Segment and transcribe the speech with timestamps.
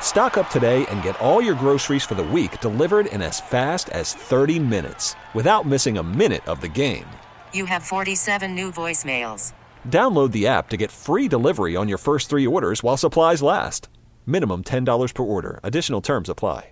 [0.00, 3.88] Stock up today and get all your groceries for the week delivered in as fast
[3.90, 7.06] as 30 minutes without missing a minute of the game.
[7.52, 9.52] You have 47 new voicemails.
[9.88, 13.88] Download the app to get free delivery on your first three orders while supplies last.
[14.26, 15.60] Minimum $10 per order.
[15.62, 16.70] Additional terms apply.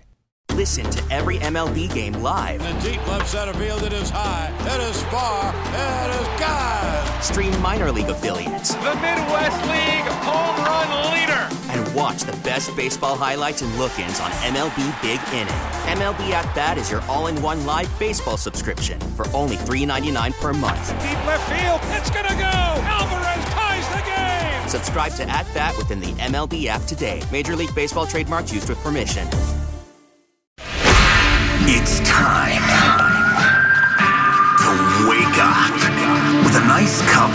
[0.57, 2.59] Listen to every MLB game live.
[2.65, 7.23] In the deep left center field, it is high, it is far, it is God.
[7.23, 8.73] Stream minor league affiliates.
[8.73, 11.56] The Midwest League home run leader.
[11.97, 15.47] And watch the best baseball highlights and look ins on MLB Big Inning.
[15.97, 20.53] MLB At Bat is your all in one live baseball subscription for only $3.99 per
[20.53, 20.89] month.
[21.01, 22.43] Deep left field, it's going to go.
[22.43, 24.69] Alvarez ties the game.
[24.69, 27.21] Subscribe to At Bat within the MLB app today.
[27.31, 29.27] Major League Baseball trademarks used with permission.
[31.69, 32.61] It's time
[34.61, 35.71] to wake up
[36.43, 37.31] with a nice cup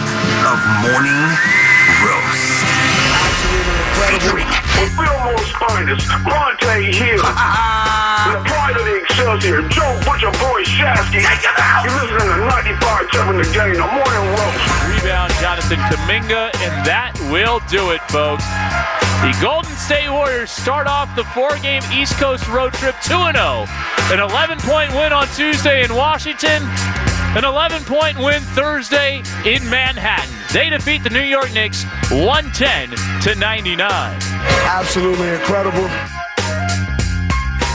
[0.47, 1.37] of morning
[2.05, 2.52] roast.
[4.09, 4.49] Featuring
[4.97, 7.23] Fillmore's finest, Bonta Hill.
[8.33, 11.23] the pride of the Excelsior, Joe Butcher Boy Shasky.
[11.85, 14.63] You're listening to 95 7 the game, the morning roast.
[14.89, 18.45] Rebound, Jonathan Kuminga, and that will do it, folks.
[19.23, 23.67] The Golden State Warriors start off the four game East Coast road trip 2 0.
[24.11, 26.63] An 11 point win on Tuesday in Washington,
[27.39, 30.42] an 11 point win Thursday in Manhattan.
[30.53, 32.91] They defeat the New York Knicks 110
[33.23, 34.19] to 99.
[34.65, 35.89] Absolutely incredible.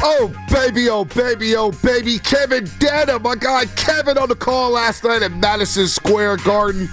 [0.04, 2.20] Oh, baby, oh, baby, oh, baby.
[2.20, 6.88] Kevin Danna, my guy Kevin on the call last night at Madison Square Garden.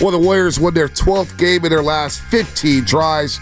[0.00, 3.38] Well, the Warriors won their 12th game in their last 15 tries.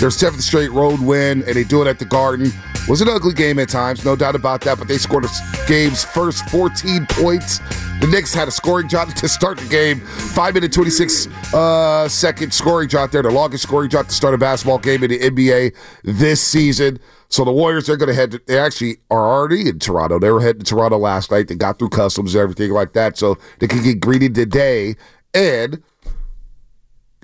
[0.00, 2.50] Their seventh straight road win, and they do it at the Garden.
[2.88, 6.02] Was an ugly game at times, no doubt about that, but they scored the game's
[6.02, 7.58] first 14 points.
[8.00, 10.00] The Knicks had a scoring drought to start the game.
[10.00, 14.38] Five minute 26 uh, second scoring drought there, the longest scoring drought to start a
[14.38, 16.98] basketball game in the NBA this season.
[17.28, 18.30] So the Warriors, they're going to head.
[18.30, 20.18] To, they actually are already in Toronto.
[20.18, 21.48] They were heading to Toronto last night.
[21.48, 24.96] They got through customs and everything like that, so they can get greeted today
[25.34, 25.82] and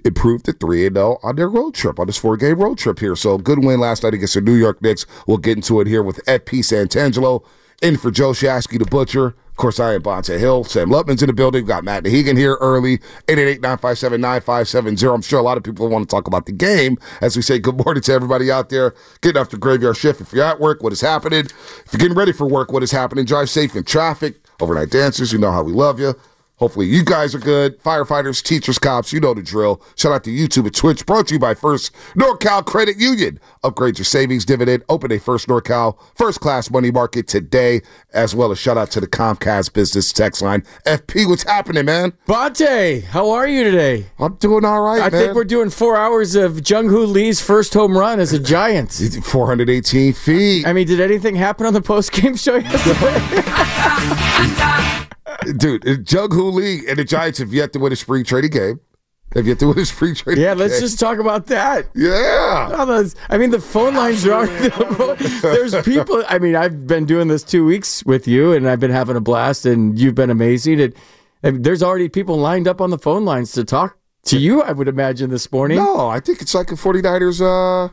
[0.06, 3.17] improved to 3 0 on their road trip, on this four game road trip here.
[3.17, 5.05] So, good win last night against the New York Knicks.
[5.27, 7.44] We'll get into it here with FP Santangelo.
[7.83, 9.34] In for Joe Shasky, the butcher.
[9.56, 10.65] Of course, I am Bonta Hill.
[10.65, 11.62] Sam Lutman's in the building.
[11.62, 12.99] We've got Matt Nahigian here early.
[13.28, 15.15] 888-957-9570.
[15.15, 17.59] I'm sure a lot of people want to talk about the game as we say
[17.59, 20.21] good morning to everybody out there getting off the graveyard shift.
[20.21, 21.47] If you're at work, what is happening?
[21.47, 23.25] If you're getting ready for work, what is happening?
[23.25, 24.37] Drive safe in traffic.
[24.61, 26.15] Overnight dancers, you know how we love you.
[26.56, 27.78] Hopefully you guys are good.
[27.83, 29.83] Firefighters, teachers, cops, you know the drill.
[29.94, 31.05] Shout out to YouTube and Twitch.
[31.05, 33.39] Brought to you by First NorCal Credit Union.
[33.62, 34.83] Upgrade your savings dividend.
[34.89, 37.83] Open a First NorCal first class money market today,
[38.15, 40.62] as well as shout out to the Comcast business text line.
[40.87, 42.12] FP, what's happening, man?
[42.27, 44.06] Bonta, how are you today?
[44.19, 45.11] I'm doing all right, I man.
[45.11, 48.93] think we're doing four hours of Jung Hoo Lee's first home run as a Giant.
[49.25, 50.66] 418 feet.
[50.66, 53.43] I mean, did anything happen on the post game show yesterday?
[55.57, 58.81] Dude, Jung Hoo Lee and the Giants have yet to win a spring training game.
[59.35, 60.81] Have yet to win a spring training yeah, let's game.
[60.83, 61.87] just talk about that.
[61.95, 63.13] Yeah.
[63.29, 64.69] I mean, the phone lines are already.
[65.43, 66.25] There's people.
[66.29, 69.21] I mean, I've been doing this two weeks with you, and I've been having a
[69.21, 70.81] blast, and you've been amazing.
[70.81, 70.95] And,
[71.43, 74.63] and there's already people lined up on the phone lines to talk to you.
[74.63, 75.79] I would imagine this morning.
[75.79, 77.93] No, I think it's like a 49ers uh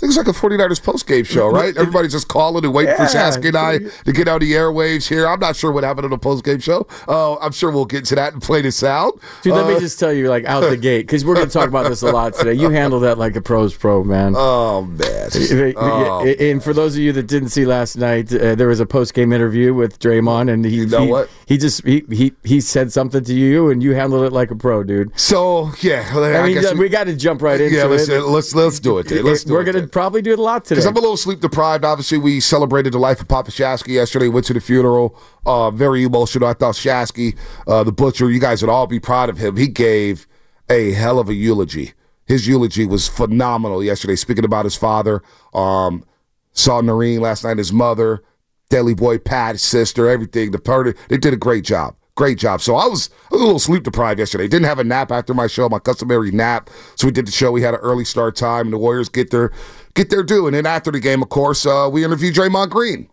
[0.00, 1.76] It's like a 49ers post-game show, right?
[1.76, 3.08] Everybody's just calling and waiting for Yeah.
[3.08, 5.26] Shasky and I to get out the airwaves here.
[5.26, 6.86] I'm not sure what happened on the post-game show.
[7.08, 9.18] Uh, I'm sure we'll get to that and play this out.
[9.42, 11.52] Dude, let Uh, me just tell you, like out the gate, because we're going to
[11.52, 12.52] talk about this a lot today.
[12.54, 14.34] You handle that like a pros pro, man.
[14.36, 15.30] Oh man!
[15.76, 18.86] Oh, and for those of you that didn't see last night, uh, there was a
[18.86, 21.30] post game interview with Draymond, and he, you know he, what?
[21.46, 24.56] he just he, he he said something to you, and you handled it like a
[24.56, 25.18] pro, dude.
[25.18, 28.22] So yeah, I, I mean, guess we, got to jump right into yeah, let's, it.
[28.22, 29.08] let's let's do it.
[29.08, 29.24] Dude.
[29.24, 29.72] Let's do we're it.
[29.72, 30.76] going probably do it a lot today.
[30.76, 31.84] Because I'm a little sleep deprived.
[31.84, 34.28] Obviously, we celebrated the life of Papa Shasky yesterday.
[34.28, 35.18] Went to the funeral.
[35.46, 36.48] Uh, very emotional.
[36.48, 37.36] I thought Shasky,
[37.66, 39.56] uh, the butcher, you guys would all be proud of him.
[39.56, 40.26] He gave
[40.68, 41.94] a hell of a eulogy.
[42.26, 44.16] His eulogy was phenomenal yesterday.
[44.16, 45.22] Speaking about his father,
[45.54, 46.04] um,
[46.52, 48.22] Saw Noreen last night, his mother,
[48.68, 50.50] Deli Boy Pat, his sister, everything.
[50.50, 51.94] The party, they did a great job.
[52.18, 52.60] Great job.
[52.60, 54.48] So I was, a little sleep deprived yesterday.
[54.48, 56.68] Didn't have a nap after my show, my customary nap.
[56.96, 57.52] So we did the show.
[57.52, 59.52] We had an early start time, and the Warriors get their
[59.94, 60.48] get their due.
[60.48, 63.08] And then after the game, of course, uh, we interviewed Draymond Green.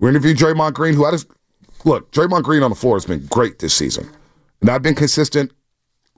[0.00, 1.24] We interviewed Draymond Green, who had his
[1.86, 2.12] look.
[2.12, 4.06] Draymond Green on the floor has been great this season,
[4.60, 5.50] and I've been consistent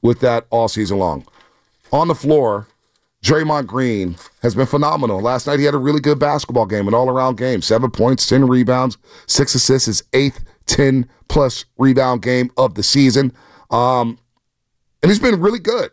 [0.03, 1.25] with that all season long.
[1.93, 2.67] On the floor,
[3.23, 5.21] Draymond Green has been phenomenal.
[5.21, 7.63] Last night he had a really good basketball game, an all-around game.
[7.63, 8.99] Seven points, ten rebounds,
[9.29, 13.33] six assists, his eighth 10 plus rebound game of the season.
[13.71, 14.19] Um,
[15.03, 15.91] and he's been really good.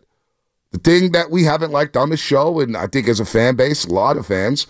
[0.72, 3.56] The thing that we haven't liked on the show, and I think as a fan
[3.56, 4.68] base, a lot of fans,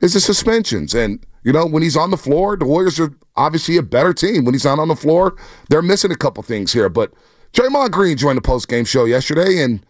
[0.00, 0.94] is the suspensions.
[0.94, 4.44] And, you know, when he's on the floor, the Warriors are obviously a better team.
[4.44, 5.36] When he's not on the floor,
[5.68, 6.88] they're missing a couple things here.
[6.88, 7.12] But
[7.52, 9.84] Draymond Green joined the post game show yesterday, and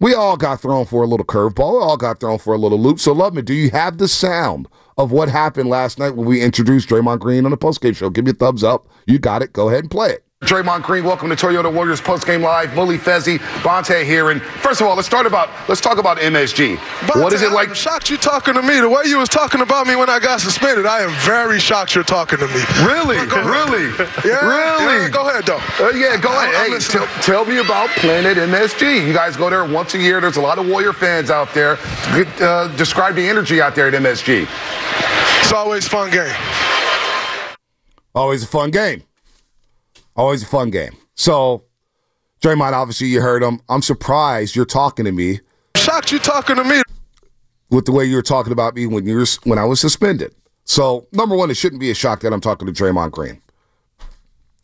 [0.00, 1.72] we all got thrown for a little curveball.
[1.72, 3.00] We all got thrown for a little loop.
[3.00, 6.42] So, love me, do you have the sound of what happened last night when we
[6.42, 8.10] introduced Draymond Green on the postgame show?
[8.10, 8.88] Give me a thumbs up.
[9.06, 9.52] You got it.
[9.52, 10.24] Go ahead and play it.
[10.44, 12.70] Draymond Green, welcome to Toyota Warriors Post Game live.
[12.70, 16.76] Mully Fezzi, Bonta here, and first of all, let's start about let's talk about MSG.
[16.76, 17.70] Bonta, what is it like?
[17.70, 18.78] I'm shocked you talking to me.
[18.78, 21.96] The way you was talking about me when I got suspended, I am very shocked
[21.96, 22.62] you're talking to me.
[22.86, 23.90] Really, really,
[24.24, 25.02] yeah, really.
[25.02, 25.58] Yeah, go ahead though.
[25.84, 26.54] Uh, yeah, go ahead.
[26.54, 29.08] I'm hey, tell, tell me about Planet MSG.
[29.08, 30.20] You guys go there once a year.
[30.20, 31.78] There's a lot of Warrior fans out there.
[32.40, 34.46] Uh, describe the energy out there at MSG.
[35.40, 36.34] It's always a fun game.
[38.14, 39.02] Always a fun game.
[40.18, 40.96] Always a fun game.
[41.14, 41.62] So,
[42.42, 43.60] Draymond, obviously you heard him.
[43.68, 45.38] I'm surprised you're talking to me.
[45.76, 46.82] Shocked you talking to me.
[47.70, 50.34] With the way you were talking about me when you were when I was suspended.
[50.64, 53.40] So, number one, it shouldn't be a shock that I'm talking to Draymond Green.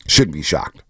[0.07, 0.83] Shouldn't be shocked.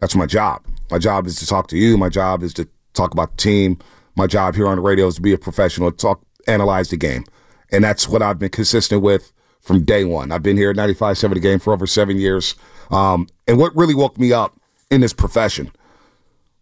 [0.00, 0.64] That's my job.
[0.90, 1.96] My job is to talk to you.
[1.96, 3.78] My job is to talk about the team.
[4.16, 7.24] My job here on the radio is to be a professional, talk, analyze the game.
[7.70, 10.32] And that's what I've been consistent with from day one.
[10.32, 12.56] I've been here at 95 the game for over seven years.
[12.90, 14.58] Um, and what really woke me up
[14.90, 15.70] in this profession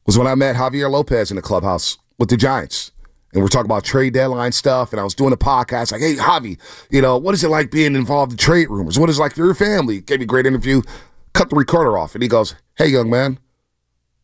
[0.07, 2.93] was when I met Javier Lopez in the clubhouse with the Giants.
[3.33, 4.93] And we're talking about trade deadline stuff.
[4.93, 6.59] And I was doing a podcast like, hey, Javi,
[6.91, 8.99] you know, what is it like being involved in trade rumors?
[8.99, 10.01] What is it like for your family?
[10.01, 10.81] Gave me a great interview.
[11.35, 12.15] Cut the recorder off.
[12.15, 13.39] And he goes, hey, young man,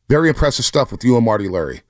[0.09, 1.83] very impressive stuff with you and Marty Lurie.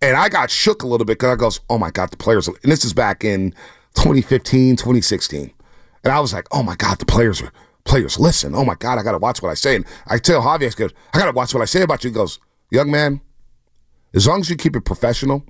[0.00, 2.46] And I got shook a little bit because I goes, oh my God, the players.
[2.46, 3.50] And this is back in
[3.94, 5.52] 2015, 2016.
[6.04, 7.50] And I was like, oh my God, the players are
[7.86, 8.54] players listen.
[8.54, 9.76] Oh my God, I gotta watch what I say.
[9.76, 12.10] And I tell Javier, I, go, I gotta watch what I say about you.
[12.10, 12.38] He goes,
[12.70, 13.20] young man,
[14.12, 15.44] as long as you keep it professional,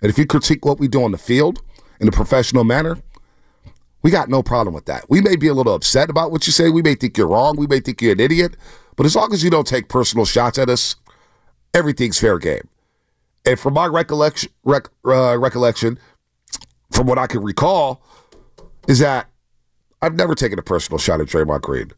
[0.00, 1.62] and if you critique what we do on the field
[2.00, 2.98] in a professional manner,
[4.02, 5.08] we got no problem with that.
[5.08, 6.68] We may be a little upset about what you say.
[6.68, 7.56] We may think you're wrong.
[7.56, 8.54] We may think you're an idiot.
[8.96, 10.96] But as long as you don't take personal shots at us,
[11.72, 12.68] everything's fair game.
[13.46, 15.98] And from my recollection, rec, uh, recollection,
[16.92, 18.02] from what I can recall,
[18.86, 19.28] is that
[20.04, 21.90] I've never taken a personal shot at Draymond Green.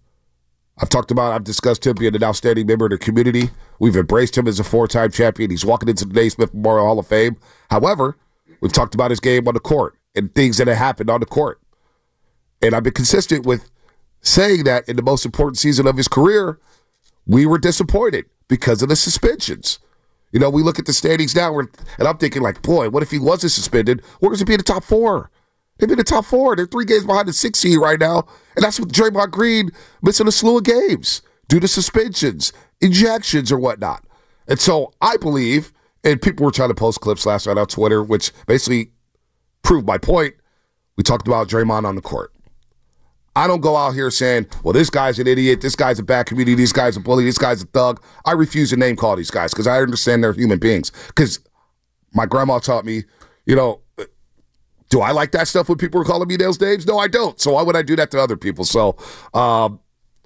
[0.79, 3.51] I've talked about, I've discussed him being an outstanding member of the community.
[3.81, 5.51] We've embraced him as a four time champion.
[5.51, 7.37] He's walking into the Naismith Memorial Hall of Fame.
[7.69, 8.17] However,
[8.61, 11.27] we've talked about his game on the court and things that have happened on the
[11.27, 11.61] court.
[12.63, 13.69] And I've been consistent with
[14.21, 16.61] saying that in the most important season of his career,
[17.27, 19.81] we were disappointed because of the suspensions.
[20.31, 21.69] You know, we look at the standings now, and
[21.99, 24.05] I'm thinking, like, boy, what if he wasn't suspended?
[24.21, 25.29] Where does he be in the top four?
[25.79, 26.57] They've been the top four.
[26.57, 28.27] They're three games behind the six seed right now.
[28.55, 29.71] And that's with Draymond Green
[30.03, 34.05] missing a slew of games due to suspensions, injections, or whatnot.
[34.49, 35.73] And so I believe,
[36.05, 38.93] and people were trying to post clips last night on Twitter, which basically
[39.63, 40.35] proved my point.
[40.97, 42.33] We talked about Draymond on the court.
[43.35, 46.25] I don't go out here saying, well, this guy's an idiot, this guy's a bad
[46.25, 48.03] community, this guy's a bully, this guy's a thug.
[48.25, 50.91] I refuse to name call these guys because I understand they're human beings.
[51.09, 51.41] Because
[52.15, 53.05] my grandma taught me,
[53.45, 53.83] you know,
[54.97, 56.87] do I like that stuff when people are calling me Nails Daves?
[56.87, 57.39] No, I don't.
[57.39, 58.65] So why would I do that to other people?
[58.65, 58.97] So,
[59.35, 59.79] um,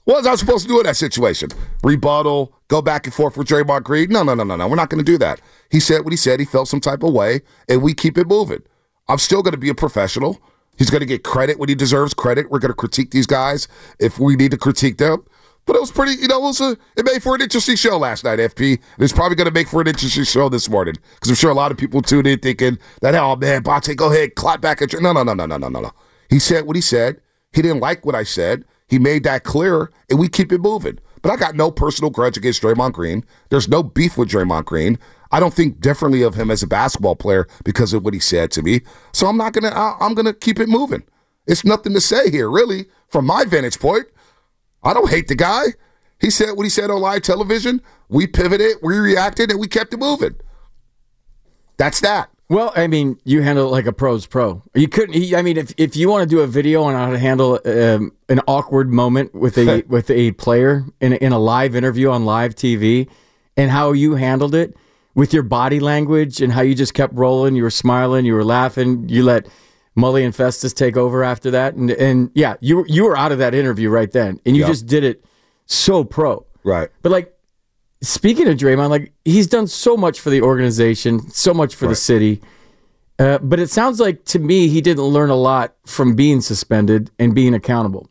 [0.04, 1.48] what was I supposed to do in that situation?
[1.82, 4.10] Rebuttal, go back and forth with Draymond Green?
[4.10, 4.68] No, no, no, no, no.
[4.68, 5.40] We're not going to do that.
[5.70, 6.38] He said what he said.
[6.38, 8.62] He felt some type of way, and we keep it moving.
[9.08, 10.40] I'm still going to be a professional.
[10.78, 12.48] He's going to get credit when he deserves credit.
[12.48, 13.66] We're going to critique these guys
[13.98, 15.24] if we need to critique them.
[15.66, 17.96] But it was pretty, you know, it was a, it made for an interesting show
[17.98, 18.80] last night, FP.
[18.98, 21.54] It's probably going to make for an interesting show this morning because I'm sure a
[21.54, 24.92] lot of people tuned in thinking that, oh man, Bonta, go ahead, clap back at
[24.92, 25.00] you.
[25.00, 25.92] No, no, no, no, no, no, no, no.
[26.28, 27.20] He said what he said.
[27.52, 28.64] He didn't like what I said.
[28.88, 30.98] He made that clear, and we keep it moving.
[31.22, 33.24] But I got no personal grudge against Draymond Green.
[33.50, 34.98] There's no beef with Draymond Green.
[35.32, 38.50] I don't think differently of him as a basketball player because of what he said
[38.52, 38.80] to me.
[39.12, 39.70] So I'm not gonna.
[40.00, 41.04] I'm gonna keep it moving.
[41.46, 44.06] It's nothing to say here, really, from my vantage point.
[44.82, 45.74] I don't hate the guy.
[46.20, 47.80] He said what he said on live television.
[48.08, 50.36] We pivoted, we reacted, and we kept it moving.
[51.78, 52.30] That's that.
[52.50, 54.62] Well, I mean, you handle it like a pro's pro.
[54.74, 55.14] You couldn't.
[55.14, 57.60] He, I mean, if if you want to do a video on how to handle
[57.64, 62.10] um, an awkward moment with a with a player in a, in a live interview
[62.10, 63.08] on live TV,
[63.56, 64.76] and how you handled it
[65.14, 68.44] with your body language and how you just kept rolling, you were smiling, you were
[68.44, 69.46] laughing, you let
[69.96, 73.32] Mully and Festus take over after that, and and yeah, you were- you were out
[73.32, 74.68] of that interview right then, and you Yep.
[74.70, 75.24] just did it
[75.66, 76.44] so pro.
[76.64, 76.88] Right.
[77.02, 77.34] But like
[78.00, 81.94] speaking of Draymond, like he's done so much for the organization, so much for the
[81.94, 82.40] city.
[83.18, 87.10] Uh, but it sounds like to me he didn't learn a lot from being suspended
[87.18, 88.08] and being accountable.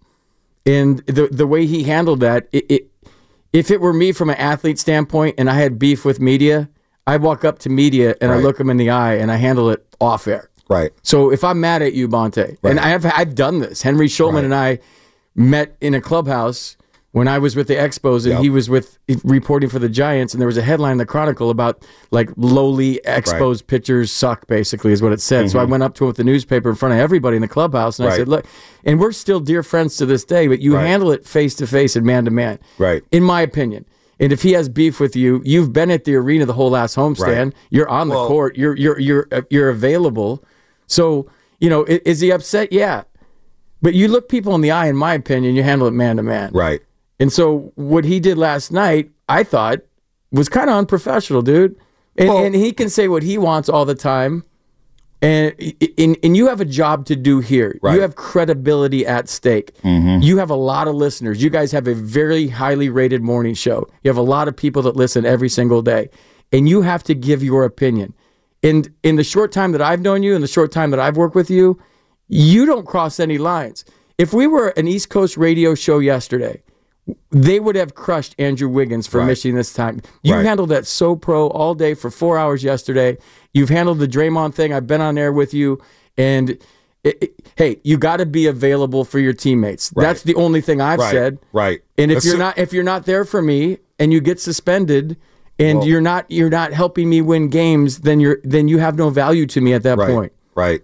[0.65, 2.91] And the the way he handled that, it, it
[3.53, 6.69] if it were me from an athlete standpoint and I had beef with media,
[7.07, 9.71] I walk up to media and I look them in the eye and I handle
[9.71, 10.48] it off air.
[10.69, 10.91] Right.
[11.01, 13.81] So if I'm mad at you, Bonta, and I have I've done this.
[13.81, 14.79] Henry Schulman and I
[15.35, 16.77] met in a clubhouse
[17.11, 20.39] when I was with the Expos, and he was with reporting for the Giants, and
[20.39, 25.01] there was a headline in the Chronicle about like lowly Expos pitchers suck, basically is
[25.01, 25.49] what it said.
[25.49, 25.69] So I Mhm.
[25.69, 28.07] went up to him with the newspaper in front of everybody in the clubhouse, and
[28.07, 28.45] I said, "Look,"
[28.85, 30.85] and we're still dear friends to this day, but you Right.
[30.85, 33.01] handle it face to face and man to man, Right.
[33.11, 33.85] in my opinion.
[34.21, 36.95] And if he has beef with you, you've been at the arena the whole last
[36.95, 37.45] homestand.
[37.45, 37.53] Right.
[37.71, 38.55] You're on the Well- court.
[38.57, 40.43] You're you're you're uh, you're available.
[40.89, 41.29] So
[41.61, 42.71] you know, i- is he upset?
[42.73, 43.03] Yeah.
[43.81, 46.23] But you look people in the eye, in my opinion, you handle it man to
[46.23, 46.51] man.
[46.53, 46.81] Right.
[47.19, 49.79] And so what he did last night, I thought,
[50.31, 51.75] was kind of unprofessional, dude.
[52.17, 54.43] And, and he can say what he wants all the time.
[55.21, 55.53] And,
[55.97, 57.77] and, and you have a job to do here.
[57.81, 57.95] Right.
[57.95, 59.73] You have credibility at stake.
[59.83, 60.21] Mm-hmm.
[60.21, 61.43] You have a lot of listeners.
[61.43, 63.87] You guys have a very highly rated morning show.
[64.03, 66.09] You have a lot of people that listen every single day.
[66.53, 68.13] And you have to give your opinion.
[68.63, 71.17] And in the short time that I've known you, in the short time that I've
[71.17, 71.79] worked with you,
[72.27, 73.85] you don't cross any lines.
[74.17, 76.61] If we were an East Coast radio show yesterday,
[77.31, 80.01] they would have crushed Andrew Wiggins for missing this time.
[80.23, 80.45] You Right.
[80.45, 83.17] handled that so pro all day for four hours yesterday.
[83.53, 84.73] You've handled the Draymond thing.
[84.73, 85.79] I've been on air with you,
[86.17, 86.51] and
[87.03, 89.91] it, it- hey, you got to be available for your teammates.
[89.95, 90.03] Right.
[90.03, 91.11] That's the only thing I've Right.
[91.11, 91.39] said.
[91.53, 91.81] Right.
[91.97, 95.15] And if That's you're not if you're not there for me and you get suspended
[95.59, 98.97] and Well- you're not you're not helping me win games, then you're then you have
[98.97, 100.09] no value to me at that Right.
[100.09, 100.31] point.
[100.55, 100.81] Right.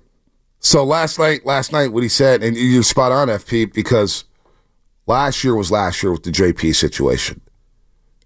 [0.60, 4.24] So last night, last night, what he said, and you're spot on, FP, because
[5.08, 7.42] last year was last year with the JP situation.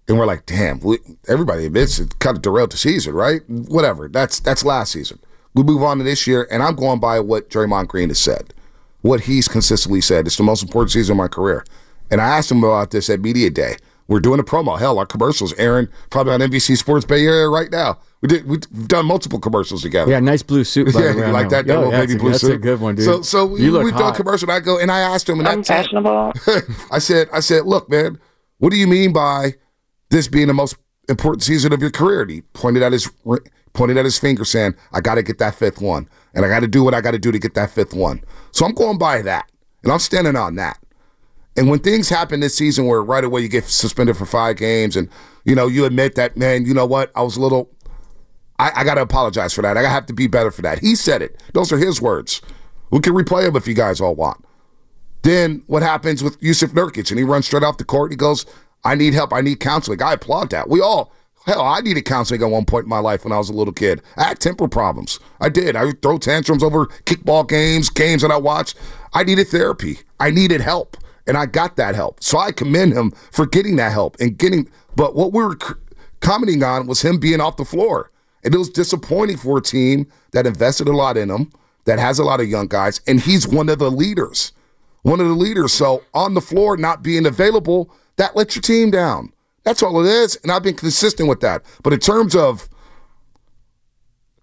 [0.08, 3.42] And we're like, damn, we, everybody admits it kind of derailed the season, right?
[3.48, 4.08] Whatever.
[4.08, 5.18] That's that's last season.
[5.54, 8.54] We move on to this year, and I'm going by what Draymond Green has said,
[9.02, 10.26] what he's consistently said.
[10.26, 11.64] It's the most important season of my career.
[12.10, 13.76] And I asked him about this at Media Day.
[14.10, 14.76] We're doing a promo.
[14.76, 17.96] Hell, our commercials, Aaron, probably on NBC Sports Bay Area right now.
[18.20, 18.44] We did.
[18.44, 20.10] We've done multiple commercials together.
[20.10, 20.92] Yeah, nice blue suit.
[20.92, 21.66] By Yeah, you like that one.
[21.66, 22.52] double oh, yeah, baby that's a- blue that's suit?
[22.54, 23.04] a good one, dude.
[23.04, 24.50] So, so we, you look we done a commercial.
[24.50, 26.32] And I go and I asked him, and I'm I fashionable.
[26.90, 28.18] I said, I said, look, man,
[28.58, 29.54] what do you mean by
[30.10, 30.76] this being the most
[31.08, 32.22] important season of your career?
[32.22, 33.08] And he pointed at his
[33.74, 36.60] pointed at his finger, saying, I got to get that fifth one, and I got
[36.60, 38.24] to do what I got to do to get that fifth one.
[38.50, 39.48] So I'm going by that,
[39.84, 40.78] and I'm standing on that.
[41.56, 44.96] And when things happen this season where right away you get suspended for five games
[44.96, 45.08] and
[45.44, 47.70] you know you admit that man, you know what, I was a little
[48.58, 49.76] I, I gotta apologize for that.
[49.76, 50.78] I have to be better for that.
[50.78, 51.42] He said it.
[51.52, 52.40] Those are his words.
[52.90, 54.44] We can replay them if you guys all want.
[55.22, 58.10] Then what happens with Jusuf Nurkic and he runs straight off the court.
[58.10, 58.46] He goes,
[58.84, 59.32] I need help.
[59.32, 60.02] I need counseling.
[60.02, 60.68] I applaud that.
[60.68, 61.12] We all
[61.46, 63.72] Hell, I needed counseling at one point in my life when I was a little
[63.72, 64.02] kid.
[64.16, 65.18] I had temper problems.
[65.40, 65.74] I did.
[65.74, 68.76] I would throw tantrums over kickball games, games that I watched.
[69.14, 70.00] I needed therapy.
[70.18, 72.22] I needed help, and I got that help.
[72.22, 74.70] So I commend him for getting that help and getting.
[74.96, 75.56] But what we were
[76.20, 78.10] commenting on was him being off the floor,
[78.44, 81.52] and it was disappointing for a team that invested a lot in him,
[81.84, 84.52] that has a lot of young guys, and he's one of the leaders,
[85.02, 85.72] one of the leaders.
[85.72, 89.32] So on the floor, not being available, that lets your team down.
[89.64, 91.62] That's all it is, and I've been consistent with that.
[91.82, 92.69] But in terms of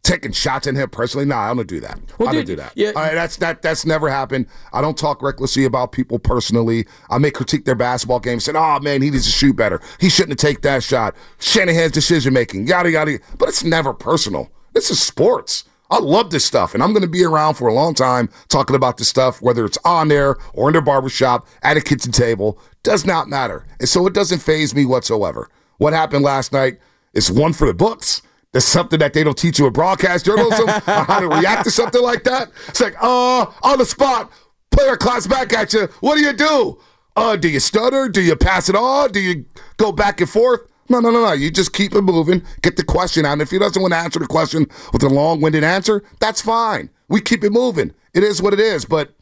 [0.07, 1.99] taking shots at him personally, nah, I don't do that.
[2.17, 2.73] Well, I don't do that.
[2.75, 2.89] yeah.
[2.95, 3.61] All right, that's that.
[3.61, 4.47] That's never happened.
[4.73, 6.87] I don't talk recklessly about people personally.
[7.09, 9.81] I may critique their basketball game, saying, "Oh man, he needs to shoot better.
[9.99, 13.19] He shouldn't have taken that shot." Shanahan's decision making, yada yada.
[13.37, 14.49] But it's never personal.
[14.73, 15.65] This is sports.
[15.89, 18.75] I love this stuff, and I'm going to be around for a long time talking
[18.75, 22.59] about this stuff, whether it's on there or in their barbershop, at a kitchen table.
[22.83, 23.65] Does not matter.
[23.79, 25.49] And so it doesn't faze me whatsoever.
[25.77, 26.79] What happened last night
[27.13, 28.21] is one for the books.
[28.57, 32.01] There's something that they don't teach you in broadcast journalism how to react to something
[32.01, 32.49] like that.
[32.69, 34.31] It's like, uh, on the spot,
[34.71, 35.81] player claps back at you.
[35.99, 36.79] What do you do?
[37.15, 38.09] Uh, do you stutter?
[38.09, 39.11] Do you pass it on?
[39.11, 39.45] Do you
[39.77, 40.61] go back and forth?
[40.89, 41.33] No, no, no, no.
[41.33, 43.33] You just keep it moving, get the question out.
[43.33, 46.41] And if he doesn't want to answer the question with a long winded answer, that's
[46.41, 46.89] fine.
[47.09, 47.93] We keep it moving.
[48.15, 48.85] It is what it is.
[48.85, 49.13] But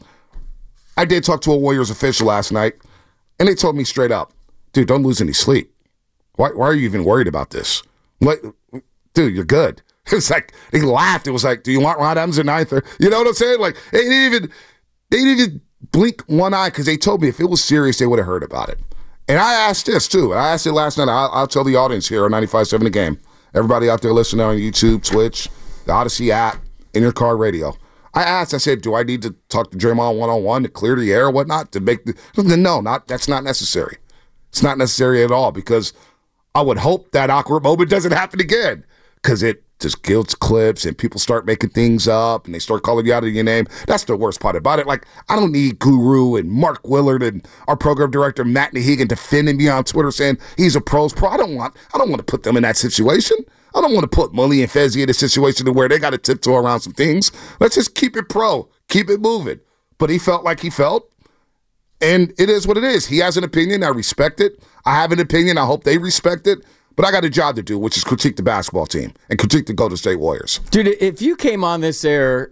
[0.96, 2.75] I did talk to a Warriors official last night,
[3.38, 4.32] and they told me straight up,
[4.72, 5.75] dude, don't lose any sleep.
[6.36, 7.84] Why, why are you even worried about this?
[8.20, 8.39] What,
[9.15, 9.81] dude, you're good.
[10.07, 11.25] It was like they laughed.
[11.25, 13.34] It was like, "Do you want Ron Adams in ninth?" Or, you know what I'm
[13.34, 13.60] saying?
[13.60, 14.51] Like they didn't even
[15.10, 18.05] they didn't even blink one eye because they told me if it was serious, they
[18.05, 18.77] would have heard about it.
[19.27, 20.34] And I asked this too.
[20.34, 21.10] I asked it last night.
[21.10, 23.19] I'll, I'll tell the audience here on 95.7 The Game.
[23.55, 25.50] Everybody out there listening on YouTube, Twitch,
[25.86, 26.57] the Audacy app,
[26.93, 27.75] in your car radio.
[28.13, 30.69] I asked, I said, do I need to talk to Draymond one on one to
[30.69, 33.98] clear the air or whatnot to make the no, not that's not necessary.
[34.50, 35.91] It's not necessary at all because
[36.53, 38.86] I would hope that awkward moment doesn't happen again.
[39.25, 43.08] Because it just guilt clips and people start making things up and they start calling
[43.08, 43.65] you out of your name.
[43.88, 44.86] That's the worst part about it.
[44.86, 49.58] Like, I don't need Guru and Mark Willard and our program director Matt Nahigian defending
[49.58, 51.29] me on Twitter saying he's a pros pro.
[51.29, 53.38] I don't want I don't want to put them in that situation.
[53.74, 56.12] I don't want to put Mully and Fezzi in a situation to where they got
[56.12, 57.32] to tiptoe around some things.
[57.60, 59.60] Let's just keep it pro, keep it moving.
[59.98, 61.12] But he felt like he felt,
[62.00, 63.08] and it is what it is.
[63.08, 63.84] He has an opinion.
[63.84, 64.63] I respect it.
[64.86, 65.58] I have an opinion.
[65.58, 66.60] I hope they respect it.
[66.96, 69.66] But I got a job to do, which is critique the basketball team and critique
[69.66, 70.60] the Golden State Warriors.
[70.72, 72.52] Dude, if you came on this air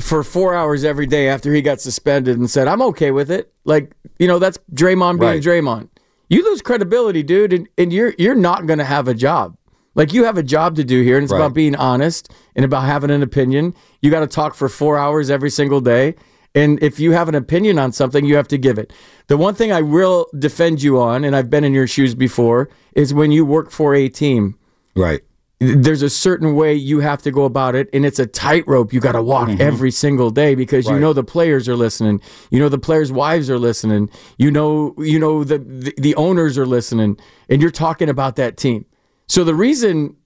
[0.00, 3.52] for four hours every day after he got suspended and said, I'm okay with it,
[3.64, 5.42] like, you know, that's Draymond being Right.
[5.42, 5.88] Draymond.
[6.28, 9.54] You lose credibility, dude, and, and you're you're not gonna have a job.
[9.94, 11.38] Like you have a job to do here, and it's Right.
[11.40, 13.74] about being honest and about having an opinion.
[14.00, 16.14] You got to talk for four hours every single day,
[16.54, 18.92] and if you have an opinion on something, you have to give it.
[19.28, 22.68] The one thing I will defend you on, and I've been in your shoes before,
[22.94, 24.58] is when you work for a team.
[24.94, 25.22] Right.
[25.60, 29.00] There's a certain way you have to go about it, and it's a tightrope you
[29.00, 29.62] got to walk mm-hmm.
[29.62, 32.20] every single day because you know the players are listening.
[32.50, 34.10] You know the players' wives are listening.
[34.38, 37.16] You know, you know the, the the owners are listening,
[37.48, 38.86] and you're talking about that team.
[39.28, 40.16] So the reason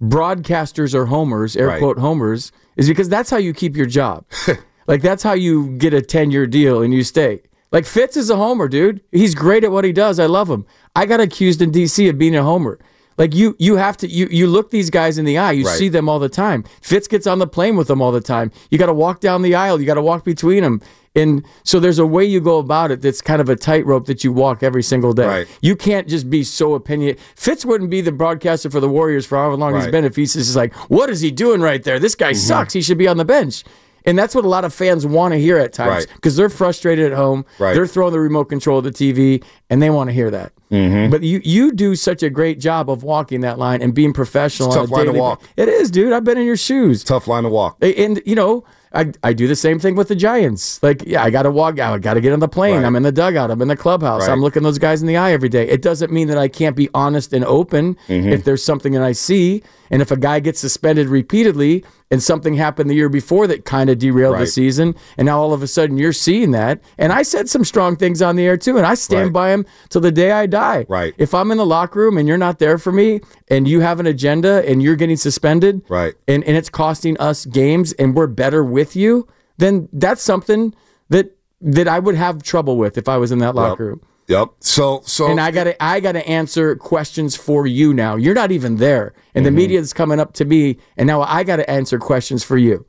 [0.00, 1.80] broadcasters are homers, air Right.
[1.80, 4.24] quote homers, is because that's how you keep your job.
[4.88, 7.42] like that's how you get a 10 year deal and you stay.
[7.70, 9.02] Like Fitz is a homer, dude.
[9.12, 10.18] He's great at what he does.
[10.18, 10.66] I love him.
[10.96, 12.78] I got accused in DC of being a homer.
[13.18, 15.52] Like you you have to you you look these guys in the eye.
[15.52, 15.76] You Right.
[15.78, 16.64] see them all the time.
[16.80, 18.50] Fitz gets on the plane with them all the time.
[18.70, 19.80] You got to walk down the aisle.
[19.80, 20.80] You got to walk between them.
[21.16, 24.22] And so there's a way you go about it that's kind of a tightrope that
[24.22, 25.26] you walk every single day.
[25.26, 25.48] Right.
[25.60, 27.20] You can't just be so opinionated.
[27.34, 29.84] Fitz wouldn't be the broadcaster for the Warriors for however long he's Right.
[29.86, 29.92] Mm-hmm.
[29.92, 31.98] been if he's just like, what is he doing right there?
[31.98, 32.72] This guy sucks.
[32.72, 33.64] He should be on the bench.
[34.08, 36.06] And that's what a lot of fans want to hear at times Right.
[36.14, 37.44] because they're frustrated at home.
[37.58, 37.74] Right.
[37.74, 40.52] They're throwing the remote control of the TV and they want to hear that.
[40.70, 41.10] Mm-hmm.
[41.10, 44.68] But you you do such a great job of walking that line and being professional.
[44.68, 45.40] It's a on tough line to walk.
[45.42, 46.12] ba- It is, dude.
[46.12, 47.02] I've been in your shoes.
[47.04, 47.76] Tough line to walk.
[47.82, 50.82] And you know, I, I do the same thing with the Giants.
[50.82, 51.94] Like, yeah, I got to walk out.
[51.94, 52.76] I got to get on the plane.
[52.76, 52.84] Right.
[52.86, 53.50] I'm in the dugout.
[53.50, 54.22] I'm in the clubhouse.
[54.22, 54.30] Right.
[54.32, 55.68] I'm looking those guys in the eye every day.
[55.68, 58.28] It doesn't mean that I can't be honest and open Mm-hmm.
[58.30, 59.62] if there's something that I see.
[59.90, 63.90] And if a guy gets suspended repeatedly and something happened the year before that kind
[63.90, 66.80] of derailed the season, and now all of a sudden you're seeing that.
[66.96, 69.32] And I said some strong things on the air too, and I stand Right.
[69.32, 70.86] by them till the day I die.
[70.88, 71.14] Right.
[71.18, 74.00] If I'm in the locker room and you're not there for me, and you have
[74.00, 76.14] an agenda and you're getting suspended, Right.
[76.26, 79.26] and, and it's costing us games and we're better with you,
[79.58, 80.74] then that's something
[81.10, 84.00] that that I would have trouble with if I was in that locker room.
[84.28, 84.50] Yep.
[84.60, 88.16] So so And I gotta I gotta answer questions for you now.
[88.16, 89.14] You're not even there.
[89.34, 89.44] And Mm-hmm.
[89.44, 92.84] the media is coming up to me and now I gotta answer questions for you.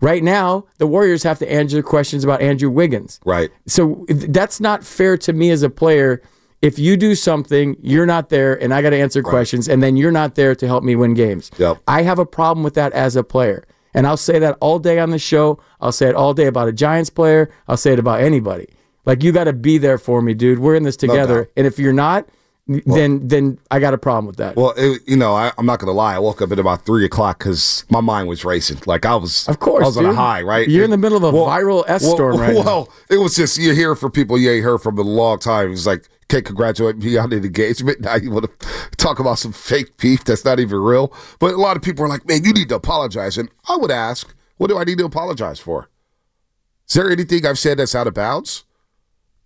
[0.00, 3.20] Right now, the Warriors have to answer questions about Andrew Wiggins.
[3.24, 3.50] right.
[3.66, 6.20] So that's not fair to me as a player.
[6.60, 9.96] If you do something, you're not there, and I got to answer questions, and then
[9.96, 11.50] you're not there to help me win games.
[11.58, 11.78] Yep.
[11.88, 13.66] I have a problem with that as a player.
[13.94, 15.58] And I'll say that all day on the show.
[15.80, 17.50] I'll say it all day about a Giants player.
[17.68, 18.68] I'll say it about anybody.
[19.06, 20.58] Like you got to be there for me, dude.
[20.58, 21.50] We're in this together.
[21.56, 22.28] and if you're not,
[22.66, 24.56] then then I got a problem with that.
[24.56, 26.14] Well, it, you know, I, I'm not gonna lie.
[26.14, 28.80] I woke up at about three o'clock because my mind was racing.
[28.86, 30.40] Like I was, Of course, I was on a high.
[30.40, 32.62] Right, You're in the middle of a viral S well, storm right now.
[32.62, 35.38] Well, it was just you hear from people you ain't heard from in a long
[35.40, 35.66] time.
[35.66, 38.00] It was like, okay, congratulate me on an engagement.
[38.04, 41.12] Now you want to talk about some fake beef that's not even real.
[41.40, 43.36] But a lot of people are like, man, you need to apologize.
[43.36, 45.90] And I would ask, what do I need to apologize for?
[46.88, 48.64] Is there anything I've said that's out of bounds?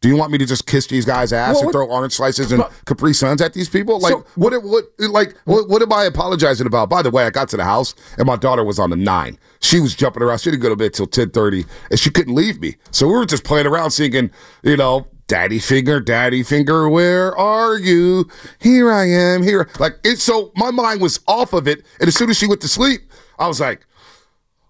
[0.01, 2.13] Do you want me to just kiss these guys' ass Well, and what- throw orange
[2.15, 3.99] slices and Capri Suns at these people?
[3.99, 6.89] Like, So- what, what, like, what, what am I apologizing about?
[6.89, 9.39] By the way, I got to the house and my daughter was on the nine.
[9.61, 10.39] She was jumping around.
[10.39, 12.77] She didn't go to bed till ten thirty, and she couldn't leave me.
[12.93, 14.31] So we were just playing around, singing,
[14.63, 18.29] you know, "Daddy Finger, Daddy Finger, where are you?
[18.61, 22.15] Here I am, here." Like, it, so my mind was off of it, and as
[22.15, 23.85] soon as she went to sleep, I was like.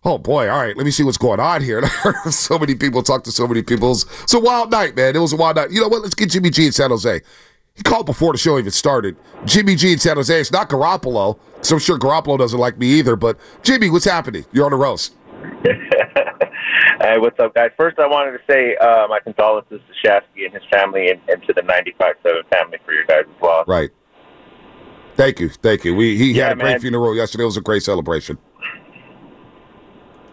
[0.08, 0.48] Oh boy!
[0.48, 1.86] All right, let me see what's going on here.
[2.30, 3.92] so many people talk to so many people.
[3.92, 5.14] It's a wild night, man.
[5.14, 5.70] It was a wild night.
[5.70, 6.00] You know what?
[6.00, 7.20] Let's get Jimmy G in San Jose.
[7.74, 9.16] He called before the show even started.
[9.44, 10.40] Jimmy G in San Jose.
[10.40, 13.16] It's not Garoppolo, so I'm sure Garoppolo doesn't like me either.
[13.16, 14.46] But Jimmy, what's happening?
[14.50, 15.14] You're on the roast.
[17.00, 17.70] Hey, what's up, guys?
[17.76, 21.40] First, I wanted to say uh, my condolences to Shasky and his family and, and
[21.44, 23.68] to the 95-7 family for your guys' loss.
[23.68, 23.90] Right.
[25.16, 25.94] Thank you, thank you.
[25.94, 27.44] We he Yeah, had a great funeral yesterday.
[27.44, 28.38] It was a great celebration.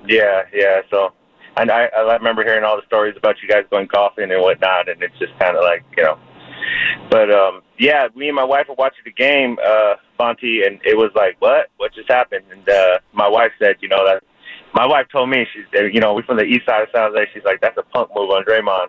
[0.08, 0.82] Yeah, yeah.
[0.90, 1.14] So,
[1.58, 4.90] and I, I remember hearing all the stories about you guys going golfing and whatnot,
[4.90, 6.20] and it's just kind of like you know.
[7.10, 10.98] But um, yeah, me and my wife were watching the game, uh, Fonty, and it
[10.98, 11.70] was like, what?
[11.78, 12.46] What just happened?
[12.52, 14.24] And uh, my wife said, you know that.
[14.74, 17.10] My wife told me she's, uh, you know, we from the east side of San
[17.10, 17.30] Jose.
[17.34, 18.88] She's like, that's a punk move on Draymond.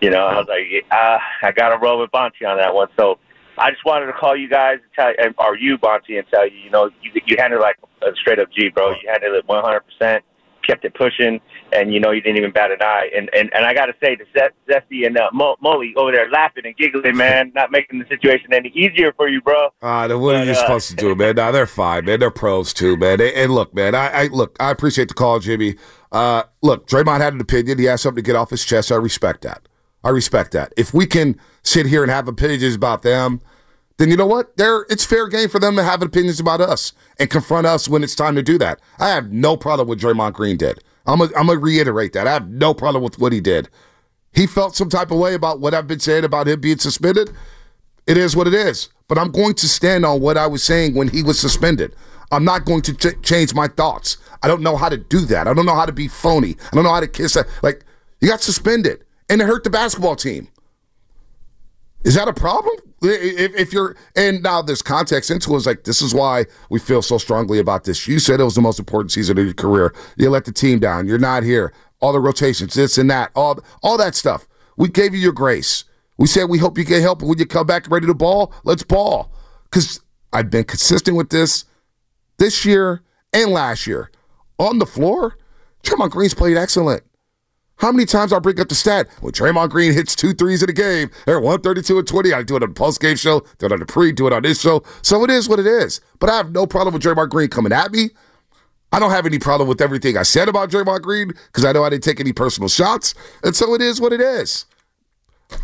[0.00, 2.88] You know, I was like, uh, I got to roll with Bonta on that one.
[2.98, 3.18] So
[3.58, 6.56] I just wanted to call you guys, and tell, or you, Bonta, and tell you,
[6.56, 8.90] you know, you, you handled it like a straight up G, bro.
[8.90, 10.20] You handled it 100%,
[10.66, 11.40] kept it pushing,
[11.72, 13.10] and you know, you didn't even bat an eye.
[13.16, 16.12] And and, and I got to say, to Zest- Zesty and uh, Mo- Molly over
[16.12, 19.68] there laughing and giggling, man, not making the situation any easier for you, bro.
[19.82, 21.36] Uh, then what are you uh, supposed to do, man?
[21.36, 22.20] Nah, they're fine, man.
[22.20, 23.20] They're pros too, man.
[23.20, 25.76] And, and look, man, I, I look, I appreciate the call, Jimmy.
[26.12, 27.78] Uh, look, Draymond had an opinion.
[27.78, 28.90] He has something to get off his chest.
[28.90, 29.68] I respect that.
[30.02, 30.72] I respect that.
[30.76, 33.40] If we can sit here and have opinions about them,
[34.00, 34.56] then you know what?
[34.56, 38.02] There, it's fair game for them to have opinions about us and confront us when
[38.02, 38.80] it's time to do that.
[38.98, 40.82] I have no problem with Draymond Green did.
[41.06, 42.26] I'm gonna, reiterate that.
[42.26, 43.68] I have no problem with what he did.
[44.32, 47.30] He felt some type of way about what I've been saying about him being suspended.
[48.06, 48.88] It is what it is.
[49.06, 51.94] But I'm going to stand on what I was saying when he was suspended.
[52.32, 54.16] I'm not going to ch- change my thoughts.
[54.42, 55.46] I don't know how to do that.
[55.46, 56.56] I don't know how to be phony.
[56.72, 57.48] I don't know how to kiss that.
[57.62, 57.84] Like,
[58.22, 60.48] you got suspended and it hurt the basketball team.
[62.04, 62.74] Is that a problem?
[63.02, 66.78] If, if you're, and now there's context into it, it's like, this is why we
[66.78, 68.08] feel so strongly about this.
[68.08, 69.94] You said it was the most important season of your career.
[70.16, 71.06] You let the team down.
[71.06, 71.72] You're not here.
[72.00, 74.46] All the rotations, this and that, all, all that stuff.
[74.76, 75.84] We gave you your grace.
[76.16, 77.22] We said we hope you get help.
[77.22, 79.32] When you come back ready to ball, let's ball.
[79.64, 80.00] Because
[80.32, 81.64] I've been consistent with this
[82.38, 84.10] this year and last year.
[84.58, 85.36] On the floor,
[85.82, 87.02] Draymond Green's played excellent.
[87.80, 90.68] How many times I bring up the stat when Draymond Green hits two threes in
[90.68, 91.10] a game?
[91.24, 92.34] They're 132 and 20.
[92.34, 94.34] I do it on the post game show, do it on the pre, do it
[94.34, 94.82] on this show.
[95.00, 96.02] So it is what it is.
[96.18, 98.10] But I have no problem with Draymond Green coming at me.
[98.92, 101.82] I don't have any problem with everything I said about Draymond Green because I know
[101.82, 103.14] I didn't take any personal shots.
[103.42, 104.66] And so it is what it is.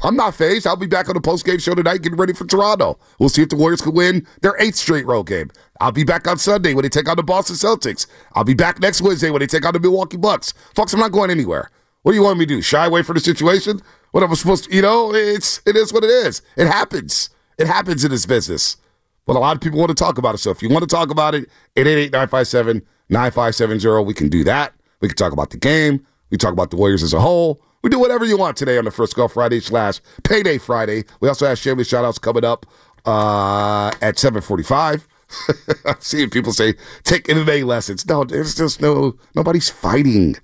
[0.03, 0.67] I'm not fazed.
[0.67, 2.99] I'll be back on the post game show tonight getting ready for Toronto.
[3.19, 5.51] We'll see if the Warriors can win their eighth straight road game.
[5.83, 8.07] I'll be back on Sunday when they take on the Boston Celtics.
[8.33, 10.55] I'll be back next Wednesday when they take on the Milwaukee Bucks.
[10.75, 11.71] Folks, I'm not going anywhere.
[12.07, 12.63] What do you want me to do?
[12.63, 13.83] Shy away from the situation?
[14.13, 16.41] What am I supposed to, you know, it's it is what it is.
[16.57, 17.31] It happens.
[17.59, 18.77] It happens in this business.
[19.25, 20.39] But a lot of people want to talk about it.
[20.39, 24.73] So if you want to talk about it, 888-957-9570, we can do that.
[25.01, 26.07] We can talk about the game.
[26.31, 27.61] We talk about the Warriors as a whole.
[27.83, 31.07] We do whatever you want today on the First Golf Friday slash Payday Friday.
[31.19, 32.67] We also have shameless shout-outs coming up
[33.05, 35.09] uh, at 745.
[35.85, 38.07] I'm seeing people say, take MMA lessons.
[38.07, 40.37] No, there's just no, nobody's fighting.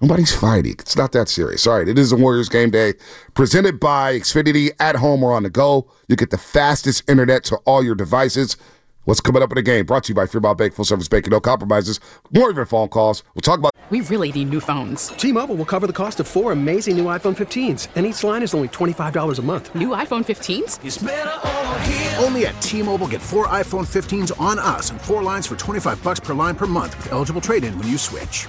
[0.00, 0.74] Nobody's fighting.
[0.78, 1.66] It's not that serious.
[1.66, 2.94] All right, it is a Warriors game day
[3.34, 5.90] presented by Xfinity at home or on the go.
[6.08, 8.56] You get the fastest internet to all your devices.
[9.04, 9.84] What's coming up in the game?
[9.86, 12.00] Brought to you by Fremont Bank, full service banking, no compromises.
[12.32, 13.22] More of your phone calls.
[13.34, 13.70] We'll talk about.
[13.90, 15.08] We really need new phones.
[15.08, 18.54] T-Mobile will cover the cost of four amazing new iPhone 15s, and each line is
[18.54, 19.74] only $25 a month.
[19.74, 22.22] New iPhone 15s?
[22.22, 26.20] Only at T-Mobile, get four iPhone 15s on us and four lines for 25 bucks
[26.20, 28.48] per line per month with eligible trade-in when you switch.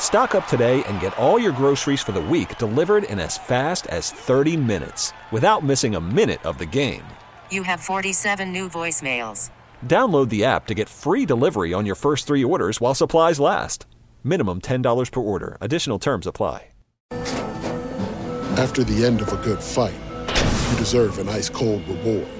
[0.00, 3.86] Stock up today and get all your groceries for the week delivered in as fast
[3.86, 7.04] as 30 minutes without missing a minute of the game.
[7.52, 9.50] You have 47 new voicemails.
[9.86, 13.86] Download the app to get free delivery on your first three orders while supplies last.
[14.24, 15.56] Minimum $10 per order.
[15.60, 16.66] Additional terms apply.
[18.56, 19.94] After the end of a good fight,
[20.28, 22.39] you deserve an ice cold reward.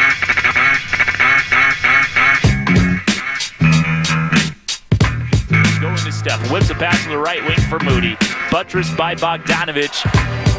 [6.11, 6.51] Going to Steph.
[6.51, 8.17] Whips a pass to the right wing for Moody.
[8.49, 10.05] Buttressed by Bogdanovic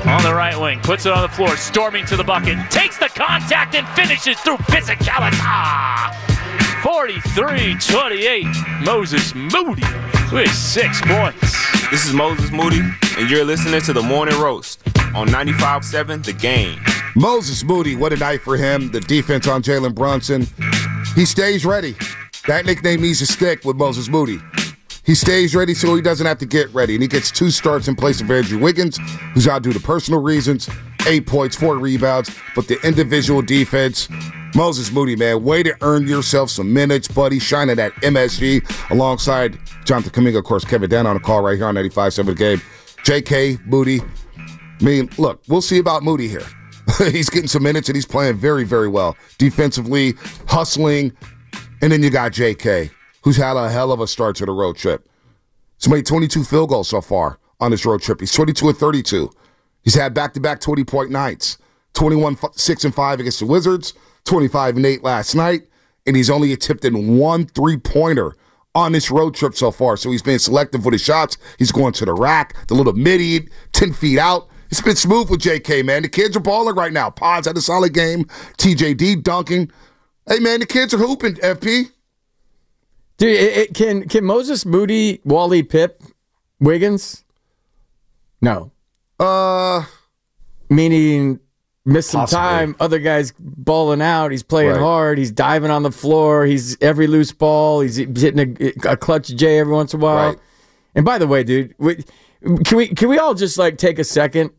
[0.06, 0.80] on the right wing.
[0.80, 1.56] Puts it on the floor.
[1.56, 2.58] Storming to the bucket.
[2.70, 5.36] Takes the contact and finishes through physicality.
[6.82, 8.46] 43 28.
[8.80, 9.82] Moses Moody
[10.32, 11.90] with six points.
[11.90, 12.80] This is Moses Moody,
[13.18, 14.82] and you're listening to the Morning Roast
[15.14, 16.80] on 95.7 The Game.
[17.14, 18.90] Moses Moody, what a night for him.
[18.90, 20.46] The defense on Jalen Brunson.
[21.14, 21.94] He stays ready.
[22.46, 24.40] That nickname needs to stick with Moses Moody.
[25.04, 26.94] He stays ready so he doesn't have to get ready.
[26.94, 28.98] And he gets two starts in place of Andrew Wiggins,
[29.34, 30.68] who's out due to personal reasons.
[31.06, 32.34] Eight points, four rebounds.
[32.54, 34.08] But the individual defense,
[34.54, 37.40] Moses Moody, man, way to earn yourself some minutes, buddy.
[37.40, 41.66] Shining at MSG alongside Jonathan Kuminga, of course, Kevin Dan on the call right here
[41.66, 42.58] on 95.7 Game.
[43.04, 44.00] JK, Moody.
[44.00, 46.46] I mean, look, we'll see about Moody here.
[47.10, 49.16] he's getting some minutes and he's playing very, very well.
[49.38, 50.14] Defensively,
[50.46, 51.12] hustling.
[51.80, 52.90] And then you got JK,
[53.22, 55.08] who's had a hell of a start to the road trip.
[55.78, 58.20] He's made 22 field goals so far on this road trip.
[58.20, 59.30] He's 22 and 32.
[59.82, 61.58] He's had back to back 20 point nights
[61.94, 65.62] 21 6 and 5 against the Wizards, 25 and 8 last night.
[66.06, 68.34] And he's only attempted one three pointer
[68.74, 69.96] on this road trip so far.
[69.96, 71.36] So he's been selective with his shots.
[71.58, 74.48] He's going to the rack, the little midi, 10 feet out.
[74.70, 76.02] It's been smooth with JK, man.
[76.02, 77.10] The kids are balling right now.
[77.10, 78.24] Pods had a solid game.
[78.56, 79.70] TJD dunking.
[80.26, 81.90] Hey, man, the kids are hooping, FP.
[83.22, 86.10] Dude, it, it, can can Moses Moody, Wally Pipp,
[86.58, 87.22] Wiggins?
[88.40, 88.72] No.
[89.20, 89.84] Uh,
[90.68, 91.38] meaning
[91.84, 92.40] miss some Possibly.
[92.42, 92.76] time.
[92.80, 94.32] Other guys balling out.
[94.32, 94.80] He's playing Right.
[94.80, 95.18] hard.
[95.18, 96.46] He's diving on the floor.
[96.46, 97.82] He's every loose ball.
[97.82, 100.30] He's hitting a, a clutch J every once in a while.
[100.30, 100.38] Right.
[100.96, 102.02] And by the way, dude, we,
[102.64, 104.50] can we can we all just like take a second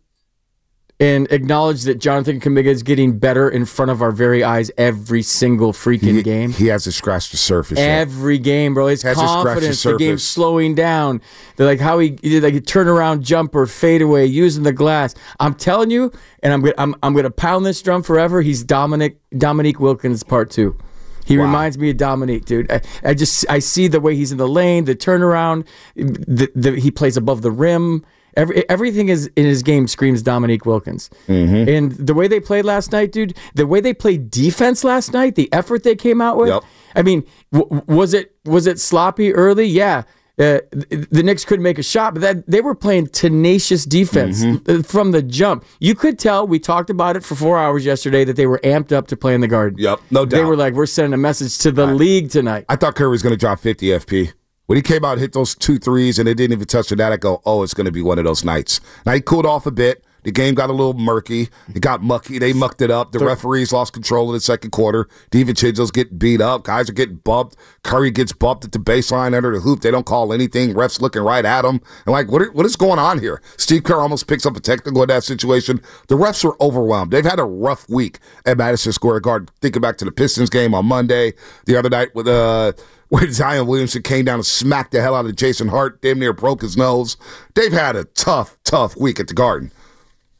[1.03, 5.21] and acknowledge that Jonathan Kuminga is getting better in front of our very eyes every
[5.21, 6.53] single freaking game.
[6.53, 7.99] He hasn't scratched the surface yet.
[7.99, 8.87] Every game, bro.
[8.87, 11.21] His Hasn't scratched the confidence, the, game's slowing down.
[11.57, 15.13] They're like how he, he did like a turnaround jumper, fadeaway, using the glass.
[15.41, 16.09] I'm telling you,
[16.41, 18.41] and I'm gonna I'm, I'm gonna pound this drum forever.
[18.41, 20.77] He's Dominic Dominique Wilkins part two.
[21.25, 22.71] He reminds me of Dominique, dude.
[22.71, 26.79] I, I just I see the way he's in the lane, the turnaround, the, the
[26.79, 28.05] he plays above the rim.
[28.36, 31.10] Every, everything is in his game screams Dominique Wilkins.
[31.28, 31.69] Mm-hmm.
[31.69, 35.36] And the way they played last night, dude, the way they played defense last night,
[35.36, 36.50] the effort they came out with.
[36.50, 36.63] Yep.
[36.96, 39.65] I mean, w- was it was it sloppy early?
[39.65, 40.04] Yeah.
[40.39, 44.80] Uh, the Knicks couldn't make a shot, but that they were playing tenacious defense Mm-hmm.
[44.80, 45.63] uh, from the jump.
[45.80, 46.48] You could tell.
[46.48, 49.36] We talked about it for four hours yesterday that they were amped up to play
[49.36, 49.78] in the Garden.
[49.78, 50.36] Yep, no doubt.
[50.36, 53.22] They were like, "We're sending a message to the league tonight." I thought Curry was
[53.22, 54.34] going to drop 50 FP.
[54.67, 56.95] When he came out and hit those two threes and it didn't even touch the
[56.95, 58.80] net, I go, oh, it's going to be one of those nights.
[59.06, 60.04] Now, he cooled off a bit.
[60.23, 61.49] The game got a little murky.
[61.76, 62.39] It got mucky.
[62.39, 63.12] They mucked it up.
[63.12, 65.10] The referees lost control in the second quarter.
[65.32, 66.63] DiVincenzo's getting beat up.
[66.63, 67.58] Guys are getting bumped.
[67.84, 69.82] Curry gets bumped at the baseline under the hoop.
[69.82, 70.73] They don't call anything.
[70.76, 71.82] Refs looking right at him.
[72.06, 73.41] And like, what, are- what is going on here?
[73.58, 75.82] Steve Kerr almost picks up a technical in that situation.
[76.08, 77.12] The refs were overwhelmed.
[77.12, 79.49] They've had a rough week at Madison Square Garden.
[79.60, 81.34] Thinking back to the Pistons game on Monday,
[81.65, 82.71] the other night with uh
[83.13, 86.34] when Zion Williamson came down and smacked the hell out of Jason Hart, damn near
[86.34, 87.15] broke his nose.
[87.54, 89.71] They've had a tough, tough week at the Garden.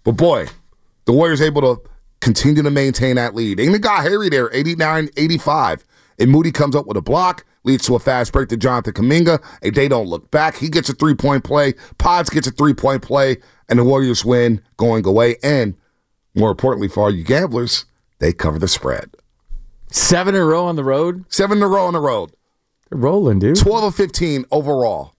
[0.04, 0.48] But boy,
[1.06, 3.60] the Warriors able to continue to maintain that lead.
[3.60, 5.86] And it got Harry there, 89 85.
[6.18, 9.44] And Moody comes up with a block, leads to a fast break to Jonathan Kuminga,
[9.62, 10.58] and they don't look back.
[10.58, 11.76] He gets a three point play.
[12.00, 13.38] Pods gets a three point play,
[13.70, 15.36] and the Warriors win going away.
[15.44, 15.76] And
[16.34, 17.86] more importantly for all you gamblers,
[18.18, 19.12] they cover the spread.
[19.92, 21.24] Seven in a row on the road.
[21.30, 22.32] Seven in a row on the road.
[22.96, 23.56] Rolling, dude.
[23.58, 25.16] 12 of 15 overall.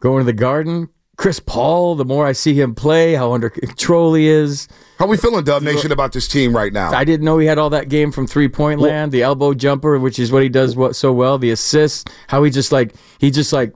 [0.00, 0.88] Going to the Garden.
[1.16, 1.94] Chris Paul.
[1.94, 4.68] The more I see him play, how under control he is.
[4.98, 6.92] How we feeling, Dub Nation, about this team right now?
[6.92, 9.98] I didn't know he had all that game from three point land, the elbow jumper,
[9.98, 13.30] which is what he does what so well, the assists, how he just like he
[13.30, 13.72] just like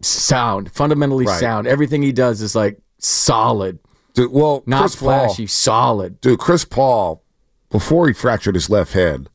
[0.00, 1.40] sound, fundamentally Right.
[1.40, 1.66] sound.
[1.66, 3.78] Everything he does is like solid.
[4.14, 6.20] Dude, well, Not Chris flashy, Paul, solid.
[6.20, 7.22] Dude, Chris Paul,
[7.70, 9.28] before he fractured his left hand,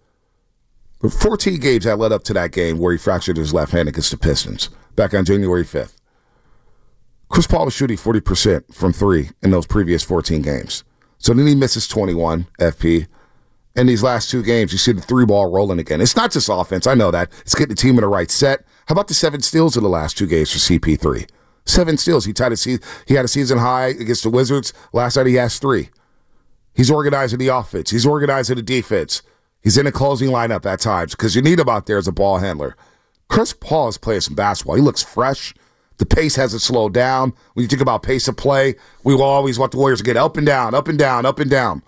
[1.10, 4.12] 14 games that led up to that game where he fractured his left hand against
[4.12, 5.96] the Pistons back on January 5th.
[7.30, 10.84] Chris Paul was shooting 40% from three in those previous 14 games.
[11.18, 13.08] So then he misses 21 FP.
[13.76, 16.00] In these last two games, you see the three ball rolling again.
[16.00, 16.86] It's not just offense.
[16.86, 17.32] I know that.
[17.42, 18.66] It's getting the team in the right set.
[18.86, 21.28] How about the seven steals in the last two games for CP3?
[21.66, 22.26] Seven steals.
[22.26, 24.74] He tied a se- he had a season high against the Wizards.
[24.92, 25.90] Last night he has three.
[26.76, 27.90] He's organizing the offense.
[27.90, 29.24] He's organizing the defense.
[29.64, 32.12] He's in the closing lineup at times because you need him out there as a
[32.12, 32.76] ball handler.
[33.30, 34.76] Chris Paul is playing some basketball.
[34.76, 35.54] He looks fresh.
[35.98, 37.34] The pace hasn't slowed down.
[37.54, 40.18] When you think about pace of play, we will always want the Warriors to get
[40.18, 41.82] up and down, up and down, up and down.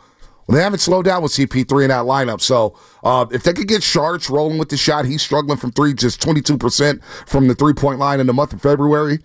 [0.47, 2.39] Well, they haven't slowed down with CP3 in that lineup.
[2.39, 5.93] So uh, if they could get Shards rolling with the shot, he's struggling from three,
[5.95, 9.19] just 22% from the three point line in the month of February.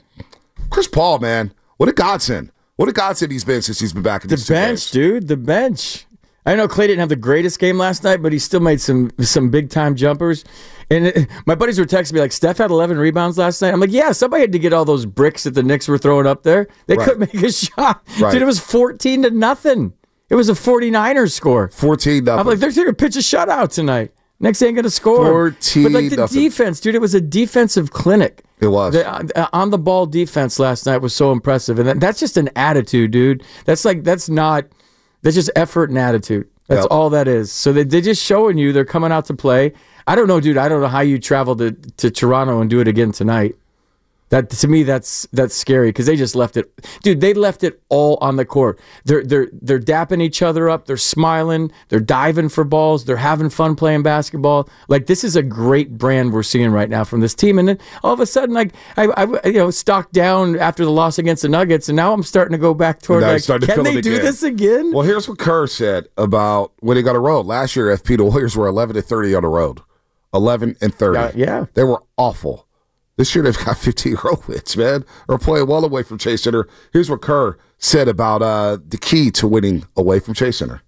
[0.70, 2.50] Chris Paul, man, what a godsend.
[2.76, 4.90] What a godsend he's been since he's been back in The bench, games.
[4.90, 5.28] dude.
[5.28, 6.06] The bench.
[6.46, 9.10] I know Clay didn't have the greatest game last night, but he still made some
[9.20, 10.44] some big time jumpers.
[10.90, 13.72] And it, my buddies were texting me like, Steph had 11 rebounds last night.
[13.72, 16.26] I'm like, yeah, somebody had to get all those bricks that the Knicks were throwing
[16.26, 16.66] up there.
[16.86, 17.04] They Right.
[17.08, 18.02] couldn't make a shot.
[18.18, 18.32] Right.
[18.32, 19.92] Dude, it was 14 to nothing.
[20.30, 21.68] It was a 49ers score.
[21.68, 22.40] 14 nothing.
[22.40, 24.12] I'm like, they're going to pitch a shutout tonight.
[24.40, 25.24] Knicks ain't going to score.
[25.52, 26.42] 14 But like the nothing.
[26.42, 28.42] defense, dude, it was a defensive clinic.
[28.60, 28.94] It was.
[28.94, 29.06] The
[29.38, 32.48] uh, on the ball defense last night was so impressive, and that, that's just an
[32.56, 33.42] attitude, dude.
[33.64, 34.64] That's like that's not
[35.22, 36.48] that's just effort and attitude.
[36.68, 36.88] That's Yep.
[36.90, 37.50] all that is.
[37.50, 39.72] So they they're just showing you they're coming out to play.
[40.06, 40.56] I don't know, dude.
[40.56, 43.56] I don't know how you travel to to Toronto and do it again tonight.
[44.30, 47.20] That to me, that's that's scary because they just left it, dude.
[47.20, 48.78] They left it all on the court.
[49.04, 50.86] They're they're they're dapping each other up.
[50.86, 51.72] They're smiling.
[51.88, 53.04] They're diving for balls.
[53.04, 54.68] They're having fun playing basketball.
[54.86, 57.58] Like this is a great brand we're seeing right now from this team.
[57.58, 60.92] And then all of a sudden, like I, I you know stocked down after the
[60.92, 63.82] loss against the Nuggets, and now I'm starting to go back toward like, to can
[63.82, 64.24] they do again.
[64.24, 64.92] this again?
[64.92, 67.46] Well, here's what Kerr said about when they got a road.
[67.46, 69.80] Last year, FP, the Warriors were 11 to 30 on the road.
[70.32, 71.18] 11 and 30.
[71.18, 71.66] Yeah, yeah.
[71.74, 72.68] They were awful.
[73.20, 75.04] This year, they've got 15 road wins, man.
[75.28, 76.66] They're playing well away from Chase Center.
[76.90, 80.80] Here's what Kerr said about uh, the key to winning away from Chase Center.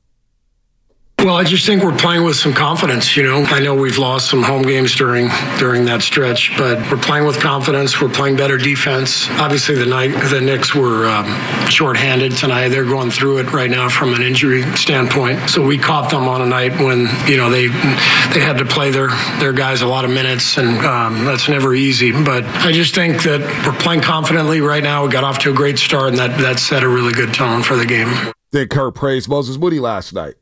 [1.25, 3.17] Well, I just think we're playing with some confidence.
[3.17, 7.01] You know, I know we've lost some home games during during that stretch, but we're
[7.01, 8.01] playing with confidence.
[8.01, 9.31] We're playing better defense.
[9.31, 11.27] Obviously, the night the Knicks were um,
[11.71, 12.71] shorthanded tonight.
[12.71, 15.49] They're going through it right now from an injury standpoint.
[15.49, 18.91] So we caught them on a night when you know they they had to play
[18.91, 22.11] their their guys a lot of minutes, and um, that's never easy.
[22.11, 25.05] But I just think that we're playing confidently right now.
[25.05, 27.63] We got off to a great start, and that that set a really good tone
[27.63, 28.33] for the game.
[28.51, 30.35] Then Kerr praised Moses Moody last night.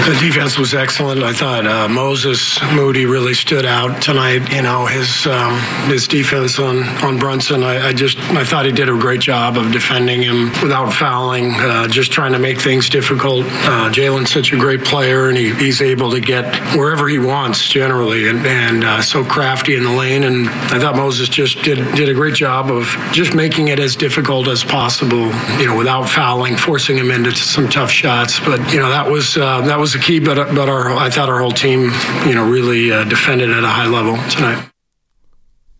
[0.10, 1.22] The defense was excellent.
[1.22, 4.50] I thought uh, Moses Moody really stood out tonight.
[4.52, 5.56] You know his um,
[5.88, 7.62] his defense on on Brunson.
[7.62, 11.52] I, I just I thought he did a great job of defending him without fouling.
[11.54, 13.46] Uh, just trying to make things difficult.
[13.46, 16.44] Uh, Jalen's such a great player, and he, he's able to get
[16.76, 20.24] wherever he wants generally, and, and uh, so crafty in the lane.
[20.24, 23.94] And I thought Moses just did did a great job of just making it as
[23.94, 25.30] difficult as possible.
[25.58, 28.40] You know, without fouling, forcing him into some tough shots.
[28.40, 30.20] But you know that was uh, that was the key.
[30.20, 31.90] But but our I thought our whole team
[32.26, 34.70] you know really uh, defended at a high level tonight.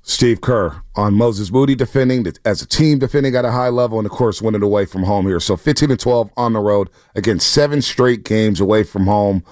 [0.03, 4.07] Steve Kerr on Moses Moody defending as a team defending at a high level and
[4.07, 5.39] of course winning away from home here.
[5.39, 9.45] So 15 and 12 on the road against seven straight games away from home.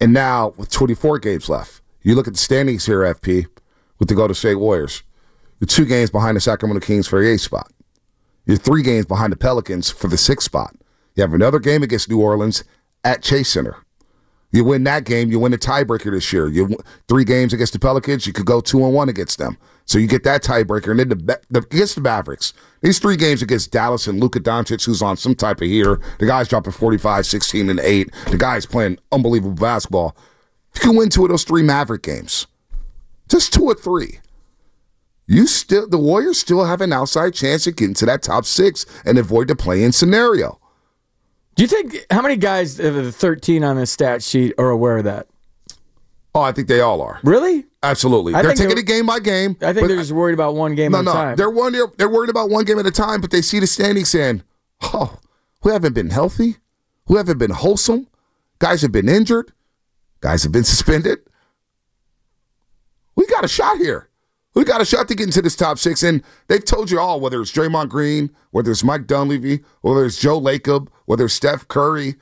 [0.00, 3.46] And now with 24 games left, you look at the standings here, FP,
[3.98, 5.02] with the Golden State Warriors.
[5.58, 7.72] You're two games behind the Sacramento Kings for the eighth spot.
[8.44, 10.76] You're three games behind the Pelicans for the sixth spot.
[11.16, 12.62] You have another game against New Orleans
[13.02, 13.76] at Chase Center.
[14.52, 16.48] You win that game, you win the tiebreaker this year.
[16.48, 16.76] You
[17.08, 19.58] three games against the Pelicans, you could go two and one against them.
[19.84, 22.52] So you get that tiebreaker, and then the, the against the Mavericks.
[22.80, 26.00] These three games against Dallas and Luka Doncic, who's on some type of heater.
[26.18, 28.12] The guy's dropping 45, 16, and eight.
[28.30, 30.16] The guy's playing unbelievable basketball.
[30.74, 32.46] You can win two of those three Maverick games,
[33.28, 34.20] just two or three.
[35.26, 38.86] You still, the Warriors still have an outside chance of getting to that top six
[39.04, 40.60] and avoid the play-in scenario.
[41.56, 44.98] Do you think how many guys of the 13 on this stat sheet are aware
[44.98, 45.26] of that?
[46.34, 47.18] Oh, I think they all are.
[47.24, 47.64] Really?
[47.82, 48.34] Absolutely.
[48.34, 49.56] I they're taking they're- it game by game.
[49.62, 51.12] I think they're just worried about one game no, at a no.
[51.12, 51.36] time.
[51.36, 51.72] They're one.
[51.72, 54.42] They're, they're worried about one game at a time, but they see the standings saying,
[54.82, 55.18] "Oh,
[55.62, 56.56] who haven't been healthy,
[57.06, 58.06] who haven't been wholesome,
[58.58, 59.52] guys have been injured,
[60.20, 61.20] guys have been suspended.
[63.14, 64.05] We got a shot here.
[64.56, 67.20] We got a shot to get into this top six, and they've told you all
[67.20, 71.68] whether it's Draymond Green, whether it's Mike Dunleavy, whether it's Joe Lacob, whether it's Steph
[71.68, 72.14] Curry."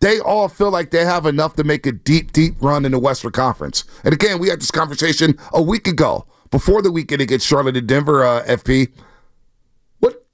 [0.00, 2.98] They all feel like they have enough to make a deep, deep run in the
[2.98, 3.84] Western Conference.
[4.04, 7.86] And again, we had this conversation a week ago before the weekend against Charlotte and
[7.86, 8.24] Denver.
[8.24, 8.92] Uh, FP,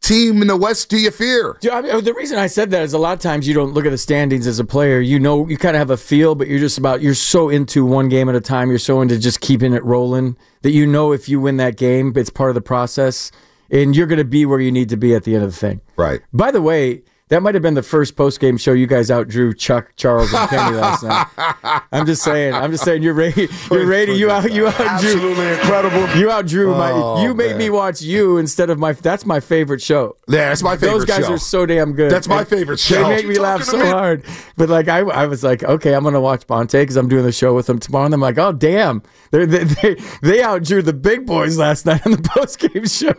[0.09, 1.59] team in the West do you fear?
[1.61, 3.75] Yeah, I mean, the reason I said that is a lot of times you don't
[3.75, 5.01] look at the standings as a player.
[5.01, 7.85] You know, you kind of have a feel, but you're just about, you're so into
[7.85, 8.71] one game at a time.
[8.71, 12.12] You're so into just keeping it rolling that you know if you win that game,
[12.16, 13.31] it's part of the process
[13.71, 15.57] and you're going to be where you need to be at the end of the
[15.57, 15.81] thing.
[15.97, 16.21] Right.
[16.33, 19.57] By the way, that might have been the first post game show you guys outdrew
[19.57, 21.83] Chuck, Charles, and Kenny last night.
[21.93, 22.55] I'm just saying.
[22.55, 23.03] I'm just saying.
[23.03, 23.49] You're rating.
[23.71, 24.17] You're rating.
[24.17, 24.51] You out.
[24.53, 24.87] You outdrew.
[24.88, 26.19] Absolutely incredible.
[26.19, 26.91] You outdrew my.
[26.93, 27.59] Oh, You made man.
[27.59, 28.93] me watch you instead of my.
[28.93, 30.17] That's my favorite show.
[30.29, 30.99] Yeah, that's my favorite.
[30.99, 31.33] Those guys show.
[31.35, 32.11] are so damn good.
[32.11, 33.03] That's my And favorite show.
[33.05, 34.24] They make me laugh so hard.
[34.57, 37.33] But like I, I was like, okay, I'm gonna watch Bonta because I'm doing the
[37.33, 38.07] show with them tomorrow.
[38.07, 42.05] And I'm like, oh damn, They're, they they they outdrew the big boys last night
[42.07, 43.14] on the post game show.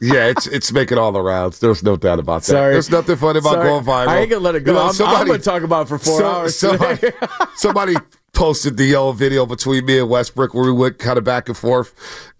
[0.00, 1.60] yeah, it's it's making all the rounds.
[1.60, 2.46] There's no doubt about that.
[2.46, 2.72] Sorry.
[2.72, 3.68] There's nothing funny about Sorry.
[3.68, 4.08] going viral.
[4.08, 4.72] I ain't gonna let it go.
[4.72, 6.58] You know, I'm, I'm gonna talk about it for four so- hours.
[6.58, 7.08] Somebody,
[7.56, 7.94] somebody
[8.32, 11.56] posted the old video between me and Westbrook where we went kind of back and
[11.56, 11.94] forth,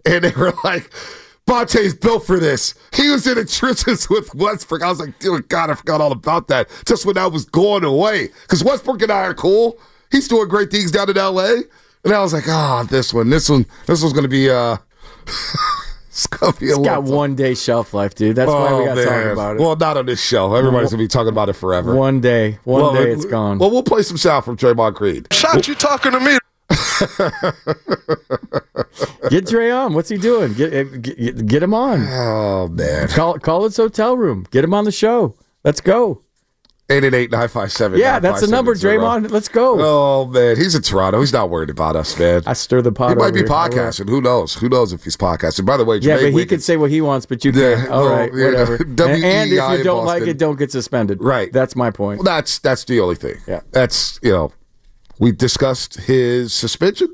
[0.05, 0.91] and they were like.
[1.47, 2.73] Bonta's built for this.
[2.91, 4.81] He was in the trenches with Westbrook.
[4.81, 6.67] I was like, dude, God, I forgot all about that.
[6.87, 8.29] Just when I was going away.
[8.41, 9.77] Because Westbrook and I are cool.
[10.11, 11.57] He's doing great things down in LA.
[12.03, 14.77] And I was like, oh, this one, this one, this one's gonna be uh
[16.15, 18.37] it's gonna be a It's got one day shelf life, dude.
[18.37, 19.61] That's why we Oh, got to talk about it.
[19.61, 20.55] Well, not on this show.
[20.55, 21.93] Everybody's gonna be talking about it forever.
[21.93, 23.59] One day, one Well, day we- it's gone.
[23.59, 25.25] Well, we'll play some sound from Draymond Green.
[25.31, 26.37] Shot, you talking to me.
[29.29, 29.93] Get Dre on.
[29.93, 30.53] What's he doing?
[30.53, 32.05] Get eh, get, get him on.
[32.09, 33.07] Oh man.
[33.09, 34.45] Call call his hotel room.
[34.51, 35.35] Get him on the show.
[35.63, 36.21] Let's go.
[36.89, 37.97] 888-957.
[37.97, 39.31] Yeah, that's the number, Draymond.
[39.31, 39.77] Let's go.
[39.79, 41.19] Oh man, he's in Toronto.
[41.19, 42.43] He's not worried about us, man.
[42.45, 43.09] I stir the pot.
[43.09, 43.47] He might be here.
[43.47, 44.07] Podcasting.
[44.07, 44.53] Who knows?
[44.53, 45.65] Who knows if he's podcasting?
[45.65, 47.75] By the way, Yeah, but he Wiggins- can say what he wants, but you Yeah,
[47.75, 47.89] can't.
[47.89, 48.75] All well, right, know, whatever.
[48.75, 51.23] And, and if you don't like it, don't get suspended.
[51.23, 51.51] Right.
[51.51, 52.19] That's my point.
[52.19, 53.37] Well, that's that's the only thing.
[53.47, 53.61] Yeah.
[53.71, 54.51] That's you know,
[55.17, 57.07] we discussed his suspension,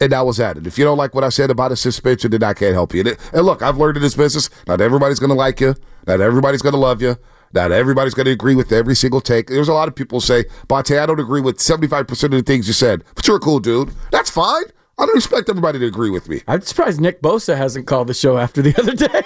[0.00, 0.66] and that was at it.
[0.66, 3.04] If you don't like what I said about his suspension, then I can't help you.
[3.34, 5.74] And look, I've learned in this business, not everybody's going to like you,
[6.06, 7.18] not everybody's going to love you.
[7.54, 9.46] Not everybody's going to agree with every single take.
[9.46, 12.66] There's a lot of people say, Bonta, I don't agree with 75% of the things
[12.66, 13.90] you said, but you're a cool dude.
[14.10, 14.64] That's fine.
[14.98, 16.42] I don't expect everybody to agree with me.
[16.48, 19.22] I'm surprised Nick Bosa hasn't called the show after the other day.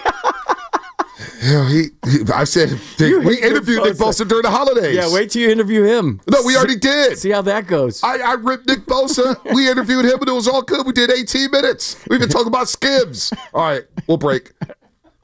[1.43, 4.25] You know, he, he- I said, we interviewed Nick Bosa.
[4.25, 4.95] Bosa during the holidays.
[4.95, 6.21] yeah, wait till you interview him.
[6.31, 7.17] No, we already did.
[7.19, 8.03] See how that goes.
[8.05, 9.37] I, I ripped Nick Bosa.
[9.55, 10.87] we interviewed him, and it was all good.
[10.87, 11.97] We did 18 minutes.
[12.09, 13.33] We've been talking about skims.
[13.55, 14.53] All right, we'll break.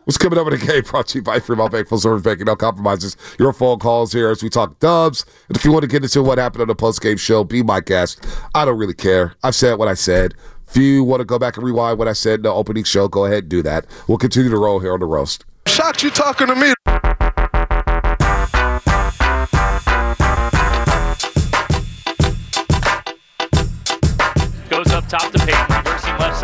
[0.05, 2.45] What's coming up in the game brought to you by Fremont Bank, full service banking,
[2.45, 3.17] no compromises.
[3.39, 5.25] Your phone calls here as we talk dubs.
[5.49, 7.63] And if you want to get into what happened on the post game show, be
[7.63, 8.27] my guest.
[8.55, 9.35] I don't really care.
[9.43, 10.35] I've said what I said.
[10.69, 13.09] If you want to go back and rewind what I said in the opening show,
[13.09, 13.87] go ahead and do that.
[14.07, 15.47] We'll continue to roll here on the roast.
[15.67, 16.75] Shocked you talking to me.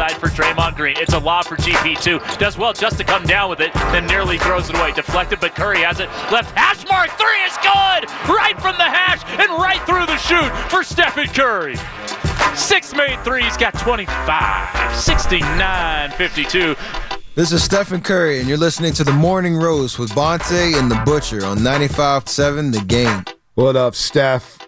[0.00, 0.96] Reversing left side for Draymond Green.
[0.98, 2.38] It's a lob for GP2.
[2.38, 4.92] Does well just to come down with it, then nearly throws it away.
[4.92, 6.08] Deflected, but Curry has it.
[6.32, 7.10] Left hash mark.
[7.10, 8.08] Three is good!
[8.28, 11.76] Right from the hash and right through the shoot for Stephen Curry.
[12.56, 14.96] Six made threes, got 25.
[14.96, 16.76] 69 52.
[17.34, 21.00] This is Stephen Curry, and you're listening to the Morning Roast with Bonta and the
[21.04, 23.24] Butcher on 95.7 The Game.
[23.54, 24.59] What up, Steph?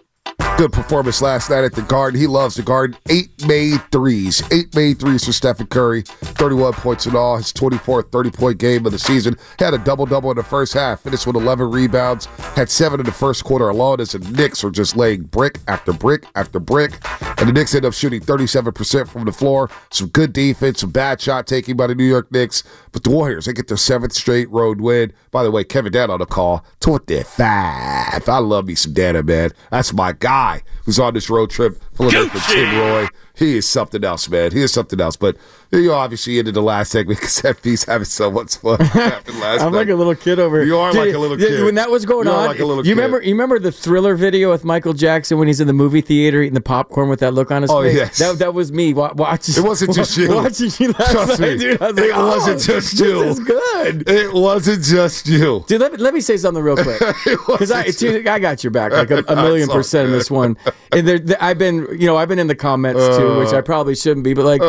[0.63, 2.17] Good performance last night at the Garden.
[2.17, 2.95] He loves the Garden.
[3.09, 4.41] Eight made threes.
[4.49, 6.03] Eight made threes for Stephen Curry.
[6.03, 7.35] 31 points in all.
[7.35, 9.35] His 24th 30 point game of the season.
[9.59, 11.01] Had a double double in the first half.
[11.01, 12.27] Finished with 11 rebounds.
[12.55, 15.91] Had seven in the first quarter alone as the Knicks were just laying brick after
[15.91, 16.93] brick after brick.
[17.39, 19.69] And the Knicks end up shooting 37% from the floor.
[19.91, 22.63] Some good defense, some bad shot taking by the New York Knicks.
[22.93, 25.11] But the Warriors, they get their seventh straight road win.
[25.29, 26.63] By the way, Kevin Danna on the call.
[26.79, 28.29] 25.
[28.29, 29.51] I love me some Danna, man.
[29.69, 30.52] That's my guy
[30.85, 31.81] who's on this road trip.
[31.95, 32.53] Philadelphia Gucci.
[32.53, 33.07] Tim Roy.
[33.35, 34.51] He is something else, man.
[34.51, 35.15] He is something else.
[35.15, 35.37] But
[35.71, 38.79] you obviously ended the last segment because FP's having so much fun.
[38.81, 39.79] happened last I'm night.
[39.79, 40.67] like a little kid over here.
[40.67, 41.63] You are Dude, like a little yeah, kid.
[41.65, 43.01] When that was going You on, like a little you kid.
[43.01, 43.23] remember?
[43.23, 46.53] You remember the Thriller video with Michael Jackson when he's in the movie theater eating
[46.53, 47.95] the popcorn with that look on his Oh, face?
[47.95, 48.19] yes.
[48.19, 49.55] That, that was me wa- watching.
[49.57, 50.29] It wasn't just you.
[50.35, 51.57] Watching you last Trust night, me.
[51.57, 51.81] dude.
[51.81, 53.23] I was like, it oh, wasn't just this you.
[53.23, 54.09] is good.
[54.09, 55.63] It wasn't just you.
[55.67, 57.85] Dude, let me, let me say something real quick because I
[58.31, 60.55] I got your back like a, a million percent in this one.
[60.91, 63.61] And there, there- I've been you know I've been in the comments too, which I
[63.61, 64.61] probably shouldn't be, but like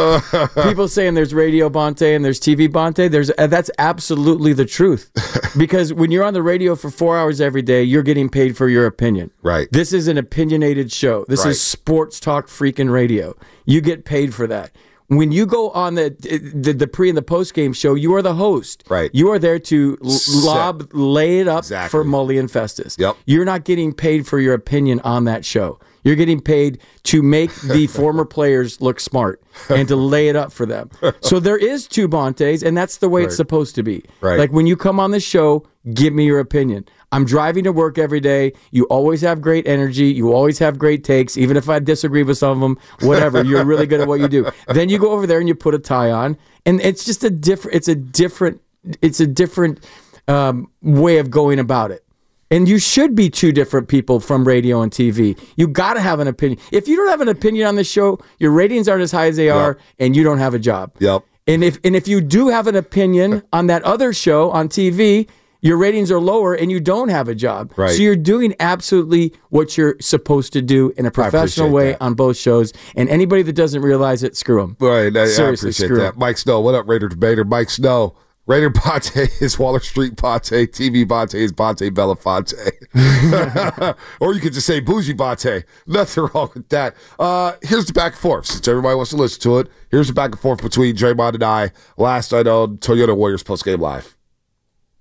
[0.69, 3.11] people saying there's radio Bonta and there's TV Bonta.
[3.11, 5.11] There's uh, that's absolutely the truth
[5.59, 8.69] because when you're on the radio for four hours every day, you're getting paid for
[8.69, 9.31] your opinion.
[9.43, 9.69] Right.
[9.73, 11.25] This is an opinionated show.
[11.29, 11.51] This Right.
[11.51, 13.35] is sports talk freaking radio.
[13.65, 14.73] You get paid for that.
[15.09, 16.17] When you go on the
[16.55, 18.85] the, the pre and the post game show, you are the host.
[18.89, 19.11] Right.
[19.13, 21.91] You are there to l- lob, lay it up Exactly.
[21.91, 22.97] for Mully and Festus.
[22.99, 23.17] Yep.
[23.27, 25.79] You're not getting paid for your opinion on that show.
[26.05, 30.53] You're getting paid to make the former players look smart and to lay it up
[30.53, 30.91] for them.
[31.21, 34.05] So there is two Bontas, and that's the way it's supposed to be.
[34.21, 34.39] Right.
[34.39, 36.87] Like when you come on the show, give me your opinion.
[37.13, 38.53] I'm driving to work every day.
[38.73, 40.07] You always have great energy.
[40.07, 42.79] You always have great takes, even if I disagree with some of them.
[43.09, 44.51] Whatever, you're really good at what you do.
[44.69, 46.37] Then you go over there and you put a tie on,
[46.67, 47.77] and it's just a different.
[47.77, 48.61] It's a different.
[49.01, 49.87] It's a different
[50.29, 52.04] um, way of going about it.
[52.55, 55.37] And you should be two different people from radio and TV.
[55.57, 56.61] You got to have an opinion.
[56.71, 59.37] If you don't have an opinion on the show, your ratings aren't as high as
[59.37, 60.93] they are, and you don't have a job.
[61.01, 61.25] Yep.
[61.49, 65.29] And if and if you do have an opinion on that other show on TV,
[65.63, 67.73] your ratings are lower and you don't have a job.
[67.77, 67.91] Right.
[67.91, 72.03] So you're doing absolutely what you're supposed to do in a professional way that.
[72.03, 72.73] on both shows.
[72.95, 74.77] And anybody that doesn't realize it, screw them.
[74.79, 76.13] Right, I, I appreciate screw that.
[76.13, 76.19] 'em.
[76.19, 77.45] Mike Snow, what up, Raider debater?
[77.45, 78.15] Mike Snow.
[78.47, 80.67] Raider Bonta is Waller Street Bonta.
[80.67, 82.55] TV Bonta is Bonta Belafonte.
[84.21, 85.65] or you could just say Bougie Bonta.
[85.87, 86.95] Nothing wrong with that.
[87.19, 88.47] Uh, here's the back and forth.
[88.47, 91.45] Since everybody wants to listen to it, here's the back and forth between Draymond and
[91.45, 94.14] I last night on Toyota Warriors Post Game live.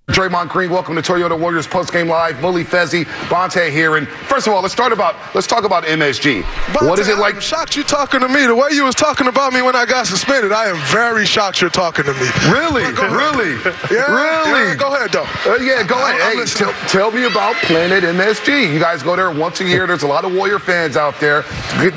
[0.08, 2.36] Draymond Green, welcome to Toyota Warriors Post Game Live.
[2.36, 6.42] Mully Fezzi, Bonta here, and first of all, let's start about let's talk about MSG.
[6.42, 7.36] Bonta, what is it like?
[7.36, 8.44] I'm shocked you're talking to me.
[8.46, 11.62] The way you was talking about me when I got suspended, I am very shocked
[11.62, 12.28] you're talking to me.
[12.52, 13.54] Really, really,
[13.90, 14.68] Yeah, really.
[14.68, 15.22] yeah, go ahead though.
[15.50, 16.36] Uh, yeah, go I'm- ahead.
[16.36, 18.74] Hey, tell, tell me about Planet MSG.
[18.74, 19.86] You guys go there once a year.
[19.86, 21.44] There's a lot of Warrior fans out there.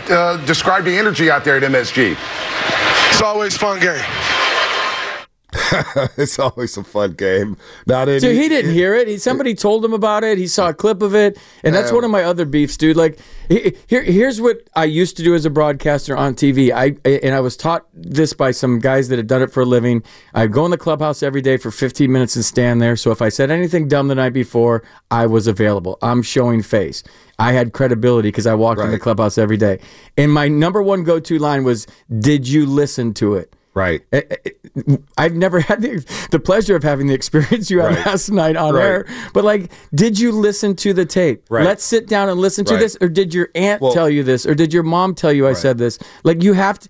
[0.10, 2.16] Uh, describe the energy out there at MSG.
[3.10, 4.01] It's always fun game.
[6.17, 7.55] it's always a fun game.
[7.85, 9.07] Now, then, Dude, he didn't hear it.
[9.07, 10.37] He, somebody told him about it.
[10.37, 12.97] He saw a clip of it, and that's one of my other beefs, dude.
[12.97, 13.17] Like,
[13.47, 16.71] here, here's what I used to do as a broadcaster on TV.
[16.73, 19.65] I and I was taught this by some guys that had done it for a
[19.65, 20.03] living.
[20.33, 22.97] I'd go in the clubhouse every day for 15 minutes and stand there.
[22.97, 25.97] So if I said anything dumb the night before, I was available.
[26.01, 27.03] I'm showing face.
[27.39, 29.79] I had credibility because I walked in the clubhouse every day.
[30.17, 31.87] And my number one go-to line was,
[32.19, 34.01] "Did you listen to it?" Right.
[34.11, 34.21] Eh,
[35.19, 38.05] I've never had the, the pleasure of having the experience you had Right.
[38.07, 38.84] last night on Right.
[38.84, 41.45] air, but like, did you listen to the tape?
[41.49, 41.63] Right.
[41.63, 44.45] Let's sit down and listen to this, or did your aunt Well- tell you this,
[44.47, 45.99] or did your mom tell you I said this?
[46.23, 46.89] Like, you have to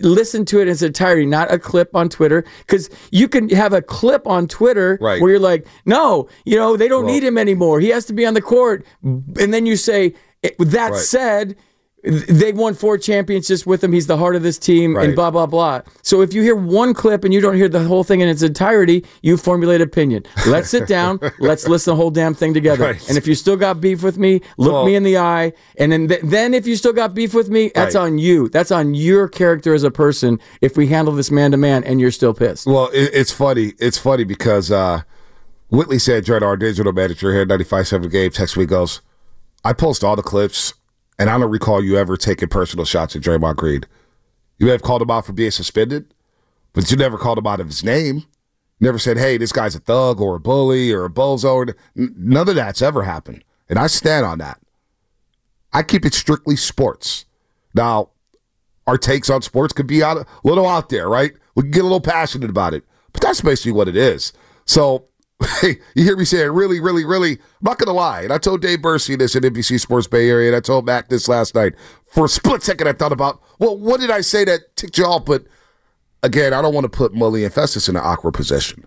[0.00, 3.72] listen to it in its entirety, not a clip on Twitter, because you can have
[3.72, 5.20] a clip on Twitter Right.
[5.22, 7.80] where you're like, no, you know, they don't Well- need him anymore.
[7.80, 10.12] He has to be on the court, and then you say,
[10.44, 11.00] eh, that Right.
[11.00, 11.56] said.
[12.04, 13.92] They won four championships with him.
[13.92, 15.82] He's the heart of this team, and blah blah blah.
[16.02, 18.42] So if you hear one clip and you don't hear the whole thing in its
[18.42, 20.24] entirety, you formulate opinion.
[20.46, 21.18] Let's sit down.
[21.40, 22.84] let's listen the whole damn thing together.
[22.84, 23.08] Right.
[23.08, 25.52] And if you still got beef with me, look Well- me in the eye.
[25.76, 28.02] And then th- then if you still got beef with me, that's Right.
[28.02, 28.48] on you.
[28.48, 30.38] That's on your character as a person.
[30.60, 32.66] If we handle this man to man, and you're still pissed.
[32.66, 33.72] Well, it, it's funny.
[33.80, 35.02] It's funny because uh,
[35.70, 39.00] Whitley said, Jordan, our digital manager here at 95.7 Game, text me, goes,
[39.64, 40.74] I post all the clips,
[41.18, 43.82] and I don't recall you ever taking personal shots at Draymond Green.
[44.58, 46.12] You may have called him out for being suspended,
[46.72, 48.24] but you never called him out of his name.
[48.80, 51.74] Never said, hey, this guy's a thug or a bully or a bozo.
[51.96, 53.42] None of that's ever happened.
[53.68, 54.60] And I stand on that.
[55.72, 57.24] I keep it strictly sports.
[57.74, 58.10] Now,
[58.86, 61.32] our takes on sports could be out a little out there, right?
[61.54, 64.32] We can get a little passionate about it, but that's basically what it is.
[64.64, 65.07] So,
[65.62, 67.32] you hear me say it really, really, really.
[67.32, 70.48] I'm not gonna lie, and I told Dave Bursey this at NBC Sports Bay Area,
[70.48, 71.74] and I told Mac this last night.
[72.06, 75.04] For a split second, I thought about, well, what did I say that ticked you
[75.04, 75.24] off?
[75.24, 75.44] But
[76.22, 78.84] again, I don't want to put Mully and Festus in an awkward position.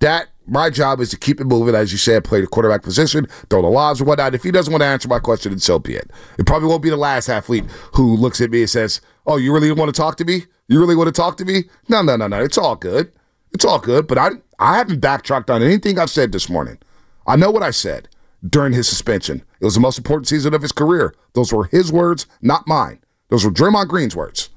[0.00, 3.26] That my job is to keep it moving, as you said, play the quarterback position,
[3.50, 4.34] throw the lobs or whatnot.
[4.34, 6.10] If he doesn't want to answer my question, then so be it.
[6.38, 7.64] It probably won't be the last athlete
[7.94, 10.44] who looks at me and says, "Oh, you really want to talk to me?
[10.68, 12.42] You really want to talk to me?" No, no, no, no.
[12.42, 13.12] It's all good.
[13.54, 14.06] It's all good.
[14.06, 16.78] But I, I haven't backtracked on anything I've said this morning.
[17.26, 18.08] I know what I said
[18.46, 19.42] during his suspension.
[19.60, 21.14] It was the most important season of his career.
[21.32, 23.00] Those were his words, not mine.
[23.30, 24.50] Those were Draymond Green's words.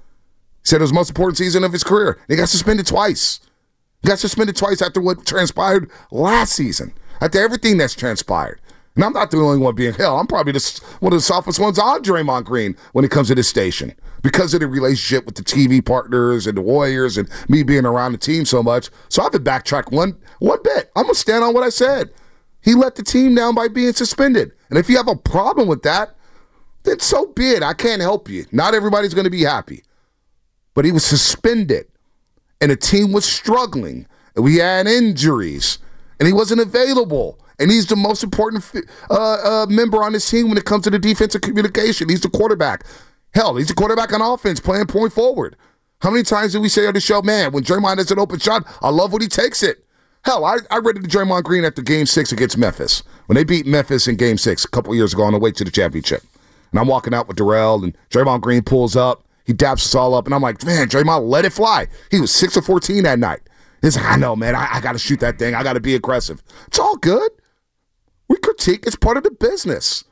[0.63, 2.19] He said it was the most important season of his career.
[2.27, 3.39] He got suspended twice.
[4.01, 8.59] He got suspended twice after what transpired last season, after everything that's transpired.
[8.95, 10.19] And I'm not the only one being hell.
[10.19, 13.35] I'm probably the, one of the softest ones on Draymond Green when it comes to
[13.35, 17.63] this station because of the relationship with the TV partners and the Warriors and me
[17.63, 18.89] being around the team so much.
[19.09, 20.91] So I've been backtracked one one bit.
[20.95, 22.11] I'm gonna stand on what I said.
[22.61, 24.51] He let the team down by being suspended.
[24.69, 26.15] And if you have a problem with that,
[26.83, 27.63] then so be it.
[27.63, 28.45] I can't help you.
[28.51, 29.83] Not everybody's gonna be happy.
[30.73, 31.87] But he was suspended
[32.61, 35.79] and the team was struggling, and we had injuries,
[36.19, 37.39] and he wasn't available.
[37.59, 38.63] And he's the most important
[39.09, 42.07] uh, uh, member on this team when it comes to the defensive communication.
[42.07, 42.85] He's the quarterback.
[43.37, 45.55] Hell, he's a quarterback on offense, playing point forward.
[46.01, 48.39] How many times did we say on the show, man, when Draymond has an open
[48.39, 49.85] shot, I love when he takes it.
[50.25, 53.03] Hell, I, I read it to Draymond Green after game six against Memphis.
[53.27, 55.63] When they beat Memphis in game six a couple years ago on the way to
[55.63, 56.23] the championship.
[56.71, 59.23] And I'm walking out with Darrell, and Draymond Green pulls up.
[59.45, 61.85] He daps us all up, and I'm like, man, Draymond, let it fly.
[62.09, 63.41] He was 6 or 14 that night.
[63.83, 64.55] He's like, I know, man.
[64.55, 65.53] I, I got to shoot that thing.
[65.53, 66.41] I got to be aggressive.
[66.65, 67.31] It's all good.
[68.29, 68.87] We critique.
[68.87, 70.05] It's part of the business.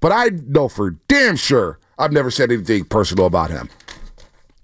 [0.00, 3.68] But I know for damn sure I've never said anything personal about him.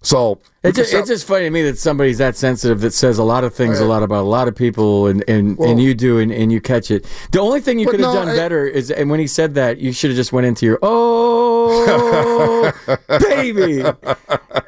[0.04, 3.22] So It's just, it's just funny to me that somebody's that sensitive that says a
[3.22, 5.94] lot of things a lot about a lot of people and and, Well- and you
[5.94, 7.06] do and, and you catch it.
[7.30, 9.54] The only thing you could have no, done I- better is and when he said
[9.54, 12.72] that you should have just went into your oh
[13.08, 13.82] baby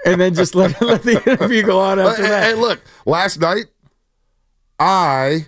[0.07, 2.45] and then just let let the interview go on after Hey, that.
[2.45, 3.65] hey, look, last night,
[4.79, 5.47] I,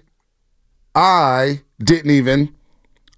[0.97, 2.55] I didn't even,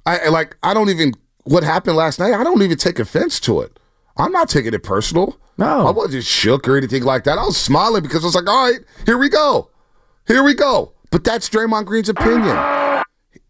[0.04, 1.14] I- like, I don't even.
[1.44, 2.34] What happened last night?
[2.34, 3.77] I don't even take offense to it.
[4.18, 5.38] I'm not taking it personal.
[5.56, 7.38] No, I wasn't shook or anything like that.
[7.38, 9.70] I was smiling because I was like, all right, here we go,
[10.26, 10.92] here we go.
[11.10, 12.56] But that's Draymond Green's opinion.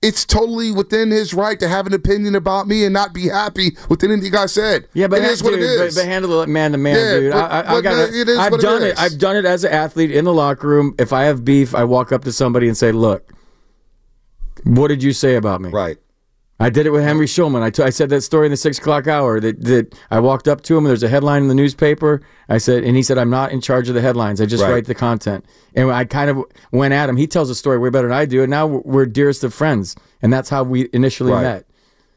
[0.01, 3.77] It's totally within his right to have an opinion about me and not be happy
[3.89, 4.87] with anything I said.
[4.95, 5.95] Yeah, but it that- is what dude, it is.
[5.97, 7.33] But, but handle it man to man, Yeah, dude.
[7.33, 8.87] but- I, I, I got it is I've what it done it.
[8.93, 8.99] is.
[8.99, 10.95] I've done it as an athlete in the locker room.
[11.01, 13.33] If I have beef, I walk up to somebody and say, "Look,
[14.65, 15.71] What did you say about me?
[15.71, 15.99] Right.
[16.61, 17.63] I did it with Henry Schulman.
[17.63, 20.49] I, t- I said that story in the six o'clock hour that, that I walked
[20.49, 20.85] up to him.
[20.85, 22.21] And there's a headline in the newspaper.
[22.49, 24.41] I said, and he said, I'm not in charge of the headlines.
[24.41, 24.73] I just Right.
[24.73, 25.45] write the content.
[25.77, 26.43] And I kind of
[26.73, 27.17] went at him.
[27.17, 28.43] He tells a story way better than I do.
[28.43, 29.95] And now we're dearest of friends.
[30.21, 31.43] And that's how we initially Right.
[31.43, 31.67] met.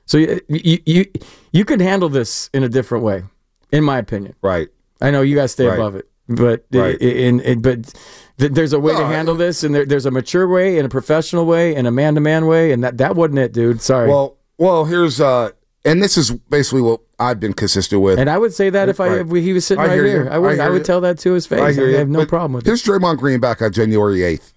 [0.08, 1.06] So you, you, you,
[1.54, 3.24] you can handle this in a different way,
[3.72, 4.34] in my opinion.
[4.42, 4.70] Right.
[5.00, 5.76] I know you guys stay Right.
[5.76, 7.00] above it, but Right.
[7.02, 7.94] in, in but
[8.38, 10.90] th- there's a way to handle this, and there, there's a mature way, and a
[10.90, 13.82] professional way, and a man to man way, and that that wasn't it, dude.
[13.82, 14.08] Sorry.
[14.10, 15.50] Well, well, here's uh,
[15.84, 18.20] and this is basically what I've been consistent with.
[18.20, 19.22] and I would say that if I Right.
[19.22, 20.12] if he was sitting I right hear you.
[20.12, 20.84] here, I would I I, would you.
[20.84, 21.78] tell that to his face.
[21.78, 22.68] I, I have no But problem with it.
[22.70, 24.54] Here's Draymond Green back on January 8th,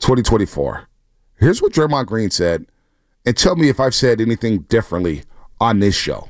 [0.00, 0.88] 2024.
[1.36, 2.66] Here's what Draymond Green said,
[3.24, 5.22] and tell me if I've said anything differently
[5.60, 6.28] on this show.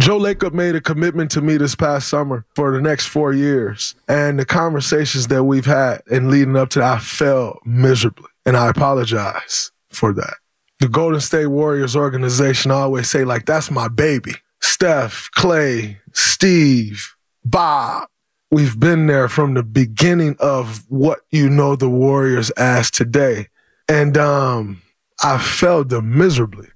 [0.00, 3.94] Joe Lacob made a commitment to me this past summer for the next four years.
[4.08, 8.28] And the conversations that we've had and leading up to that, I failed miserably.
[8.44, 10.34] And I apologize for that.
[10.78, 14.32] The Golden State Warriors organization, always say, like, that's my baby.
[14.60, 18.08] Steph, Clay, Steve, Bob.
[18.50, 23.48] We've been there from the beginning of what you know the Warriors as today.
[23.88, 24.82] And um,
[25.22, 26.68] I failed them miserably.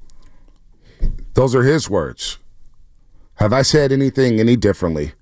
[1.35, 2.39] Those are his words.
[3.41, 5.13] Have I said anything any differently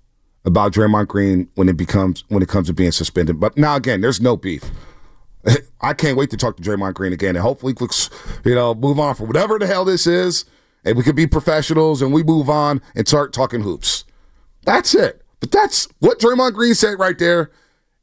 [0.45, 3.39] about Draymond Green when it becomes when it comes to being suspended?
[3.39, 4.65] But now again, there's no beef.
[5.81, 7.77] I can't wait to talk to Draymond Green again, and hopefully,
[8.45, 10.47] you know, move on from whatever the hell this is,
[10.85, 14.05] and we can be professionals and we move on and start talking hoops.
[14.65, 15.23] That's it.
[15.39, 17.53] But that's what Draymond Green said right there.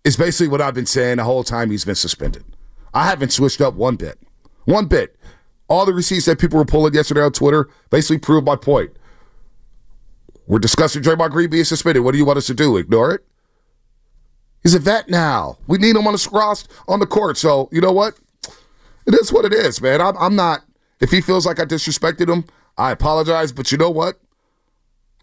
[0.05, 2.45] Is basically what I've been saying the whole time he's been suspended.
[2.93, 4.17] I haven't switched up one bit,
[4.63, 5.17] one bit.
[5.67, 8.94] All the receipts that people were pulling yesterday on Twitter basically proved my point.
[10.47, 12.03] We're discussing Draymond Green being suspended.
[12.03, 12.77] What do you want us to do?
[12.77, 13.25] Ignore it?
[14.63, 15.57] He's a vet now.
[15.67, 17.37] We need him on the scross on the court.
[17.37, 18.15] So you know what?
[19.05, 20.01] It is what it is, man.
[20.01, 20.61] I'm, I'm not.
[20.99, 22.45] If he feels like I disrespected him,
[22.77, 23.51] I apologize.
[23.51, 24.19] But you know what?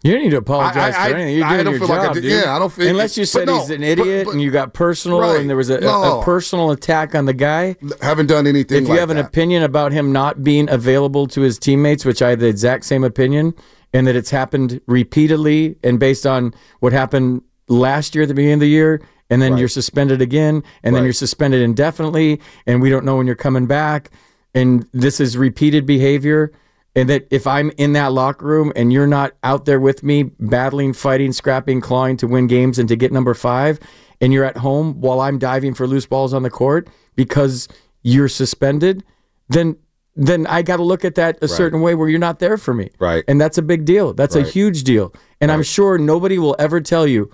[0.03, 1.37] You don't need to apologize I- I- for anything.
[1.37, 2.31] You're I doing don't your feel job, like I did- dude.
[2.31, 4.51] yeah, I don't feel- Unless you but said no, he's an idiot but- and you
[4.51, 5.39] got personal Right.
[5.39, 6.19] and there was a, a- No.
[6.19, 7.77] a personal attack on the guy.
[8.01, 8.79] Haven't done anything.
[8.79, 12.21] If you like have an opinion about him not being available to his teammates, which
[12.21, 13.53] I have the exact same opinion,
[13.93, 18.55] and that it's happened repeatedly and based on what happened last year at the beginning
[18.55, 22.89] of the year, and then you're suspended again, and then you're suspended indefinitely, and we
[22.89, 24.11] don't know when you're coming back,
[24.53, 26.51] and this is repeated behavior.
[26.95, 30.23] And that if I'm in that locker room and you're not out there with me,
[30.39, 33.79] battling, fighting, scrapping, clawing to win games and to get number five,
[34.21, 37.67] and you're at home while I'm diving for loose balls on the court because
[38.03, 39.03] you're suspended,
[39.49, 39.75] then
[40.15, 42.73] then I got to look at that a certain way where you're not there for
[42.73, 42.91] me.
[42.99, 43.23] Right.
[43.27, 44.13] And that's a big deal.
[44.13, 45.13] That's a huge deal.
[45.41, 47.31] And I'm sure nobody will ever tell you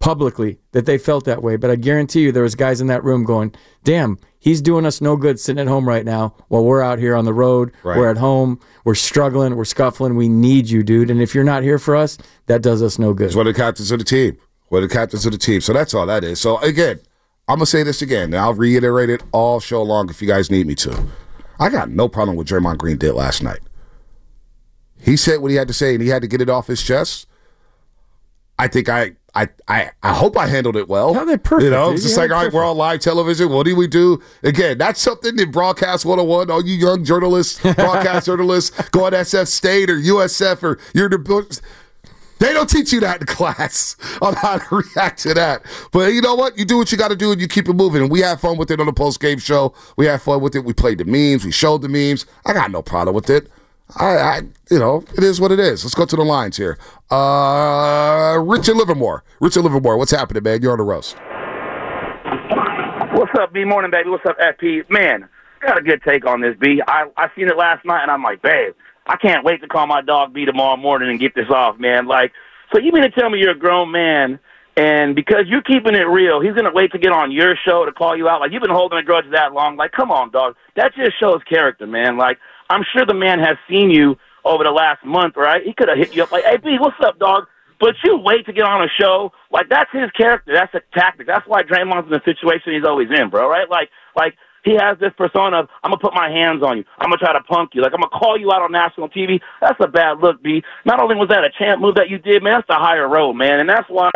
[0.00, 3.02] publicly that they felt that way, but I guarantee you there was guys in that
[3.02, 3.52] room going,
[3.82, 7.16] "Damn, he's doing us no good sitting at home right now while we're out here
[7.16, 7.72] on the road.
[7.82, 7.98] Right.
[7.98, 10.14] We're at home, we're struggling, we're scuffling.
[10.14, 11.10] We need you, dude.
[11.10, 12.16] And if you're not here for us,
[12.46, 14.36] that does us no good." He's one of the captains of the team.
[14.68, 15.60] One of the captains of the team.
[15.60, 16.40] So that's all that is.
[16.40, 17.00] So again,
[17.48, 20.48] I'm gonna say this again, and I'll reiterate it all show long if you guys
[20.48, 20.94] need me to.
[21.58, 23.60] I got no problem with Draymond Green did last night.
[25.00, 26.82] He said what he had to say, and he had to get it off his
[26.82, 27.26] chest.
[28.58, 31.14] I think I, I, I, I hope I handled it well.
[31.14, 33.00] How they perfect, You know, it's just like, had it all right, we're on live
[33.00, 33.50] television.
[33.50, 34.20] What do we do?
[34.42, 39.46] Again, that's something that Broadcast 101, all you young journalists, broadcast journalists, go on SF
[39.46, 41.18] State or USF or you're the
[42.38, 45.62] they don't teach you that in class on how to react to that.
[45.92, 46.58] But you know what?
[46.58, 48.02] You do what you got to do and you keep it moving.
[48.02, 49.74] And we had fun with it on the post game show.
[49.96, 50.64] We had fun with it.
[50.64, 51.44] We played the memes.
[51.44, 52.26] We showed the memes.
[52.46, 53.50] I got no problem with it.
[53.96, 55.84] I, I you know, it is what it is.
[55.84, 56.78] Let's go to the lines here.
[57.10, 59.24] Uh, Richard Livermore.
[59.40, 60.60] Richard Livermore, what's happening, man?
[60.62, 61.16] You're on the roast.
[63.12, 63.64] What's up, B?
[63.64, 64.10] Morning, baby.
[64.10, 64.88] What's up, FP?
[64.90, 65.28] Man,
[65.60, 66.82] got a good take on this, B.
[66.86, 68.74] I I seen it last night, and I'm like, babe,
[69.08, 72.06] I can't wait to call my dog B tomorrow morning and get this off, man.
[72.06, 72.32] Like,
[72.72, 74.38] so you mean to tell me you're a grown man,
[74.76, 77.92] and because you're keeping it real, he's gonna wait to get on your show to
[77.92, 78.40] call you out?
[78.40, 79.76] Like, you've been holding a grudge that long?
[79.76, 80.56] Like, come on, dog.
[80.76, 82.16] That just shows character, man.
[82.18, 82.38] Like,
[82.68, 85.62] I'm sure the man has seen you over the last month, right?
[85.64, 87.46] He could have hit you up like, hey, B, what's up, dog?
[87.80, 90.52] But you wait to get on a show, like that's his character.
[90.52, 91.26] That's a tactic.
[91.26, 93.48] That's why Draymond's in the situation he's always in, bro.
[93.48, 93.70] Right?
[93.70, 94.34] Like, like
[94.64, 96.84] he has this persona of I'm gonna put my hands on you.
[96.98, 97.82] I'm gonna try to punk you.
[97.82, 99.40] Like I'm gonna call you out on national TV.
[99.60, 100.62] That's a bad look, B.
[100.84, 103.34] Not only was that a champ move that you did, man, that's the higher road,
[103.34, 104.10] man, and that's why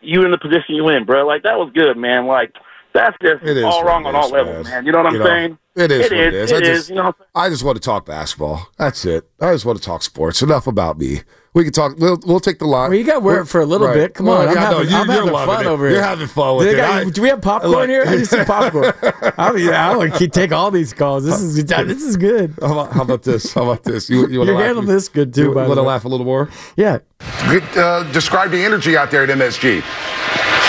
[0.00, 1.26] you in the position you in, bro.
[1.26, 2.26] Like that was good, man.
[2.26, 2.52] Like
[2.92, 4.86] that's just all wrong on all levels, man.
[4.86, 5.58] You know what I'm You know, saying?
[5.76, 6.52] It is It is.
[6.52, 6.88] It I is.
[6.88, 7.12] You know.
[7.34, 8.68] I just want to talk basketball.
[8.78, 9.28] That's it.
[9.40, 10.42] I just want to talk sports.
[10.42, 11.22] Enough about me.
[11.54, 11.96] We can talk.
[11.98, 12.90] We'll, we'll take the lot.
[12.90, 13.94] Well, you got to wear it for a little Right.
[13.94, 14.14] bit.
[14.14, 14.78] Come Well, on, I'm yeah, I know.
[14.78, 15.68] having, You- I'm you're having fun it.
[15.68, 15.94] over here.
[15.96, 16.76] You're having fun with They it.
[16.78, 17.88] got- I- do we have popcorn Look.
[17.88, 18.04] here?
[18.04, 18.92] I need some popcorn.
[19.38, 21.24] I mean, I want to take all these calls.
[21.24, 22.54] This is this is good.
[22.60, 23.52] How about, how about this?
[23.54, 24.10] How about this?
[24.10, 25.42] You, you You're to handling this good too.
[25.42, 26.48] You by want the to laugh a little more?
[26.76, 26.98] Yeah.
[27.20, 29.80] Uh, describe the energy out there at MSG.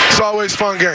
[0.08, 0.94] It's always fun game.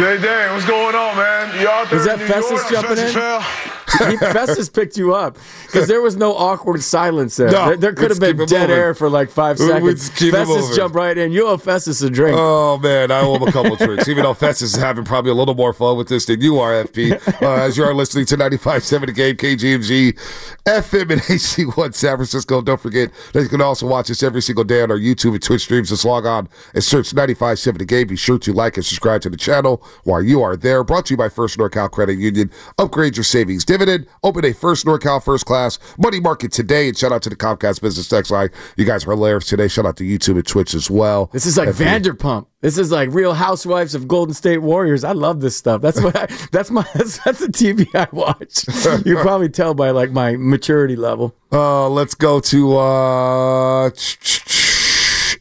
[0.00, 1.60] Day day, what's going on, man?
[1.60, 2.84] You out there Was that in New Festus York?
[2.84, 3.81] jumping in?
[3.98, 5.36] Festus he, Festus picked you up
[5.66, 7.50] because there was no awkward silence there.
[7.50, 8.70] No, there, there could have been dead moving.
[8.70, 10.08] air for like five seconds.
[10.08, 11.32] Festus jumped right in.
[11.32, 12.36] You owe Festus a drink.
[12.38, 14.08] Oh man, I owe him a couple drinks.
[14.08, 16.72] Even though Festus is having probably a little more fun with this than you are,
[16.84, 17.12] FP.
[17.42, 20.18] Uh, as you are listening to 95.7 The Game, KGMZ,
[20.66, 22.62] FM and AC1 San Francisco.
[22.62, 25.42] Don't forget that you can also watch us every single day on our YouTube and
[25.42, 25.90] Twitch streams.
[25.90, 28.08] Just log on and search 95.7 The Game.
[28.08, 30.84] Be sure to like and subscribe to the channel while you are there.
[30.84, 32.50] Brought to you by First NorCal Credit Union.
[32.78, 33.81] Upgrade your savings dividend.
[34.22, 36.88] Open a First NorCal First Class Money Market today.
[36.88, 38.50] And shout out to the Comcast Business Text Line.
[38.76, 39.68] You guys are hilarious today.
[39.68, 41.26] Shout out to YouTube and Twitch as well.
[41.32, 41.86] This is like FP.
[41.86, 42.46] Vanderpump.
[42.60, 45.02] This is like Real Housewives of Golden State Warriors.
[45.02, 45.82] I love this stuff.
[45.82, 48.64] That's what I, that's my that's, that's the TV I watch.
[49.06, 51.34] You probably tell by like my maturity level.
[51.50, 53.90] Uh, let's go to uh,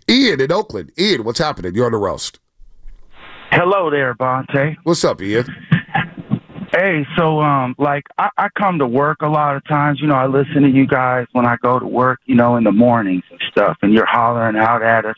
[0.09, 0.91] Ian in Oakland.
[0.97, 1.75] Ian, what's happening?
[1.75, 2.39] You're on the roast.
[3.51, 4.77] Hello there, Bonte.
[4.83, 5.45] What's up, Ian?
[6.71, 9.99] Hey, so um, like I, I come to work a lot of times.
[9.99, 12.19] You know, I listen to you guys when I go to work.
[12.25, 15.17] You know, in the mornings and stuff, and you're hollering out at us.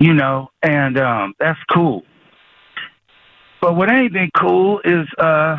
[0.00, 2.02] You know, and um, that's cool.
[3.60, 5.56] But what ain't been cool is uh,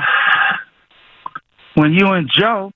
[1.76, 2.72] when you and Joe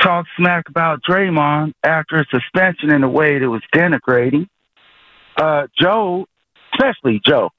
[0.00, 4.48] talk smack about Draymond after a suspension in a way that was denigrating.
[5.36, 6.26] Uh, Joe,
[6.72, 7.50] especially Joe,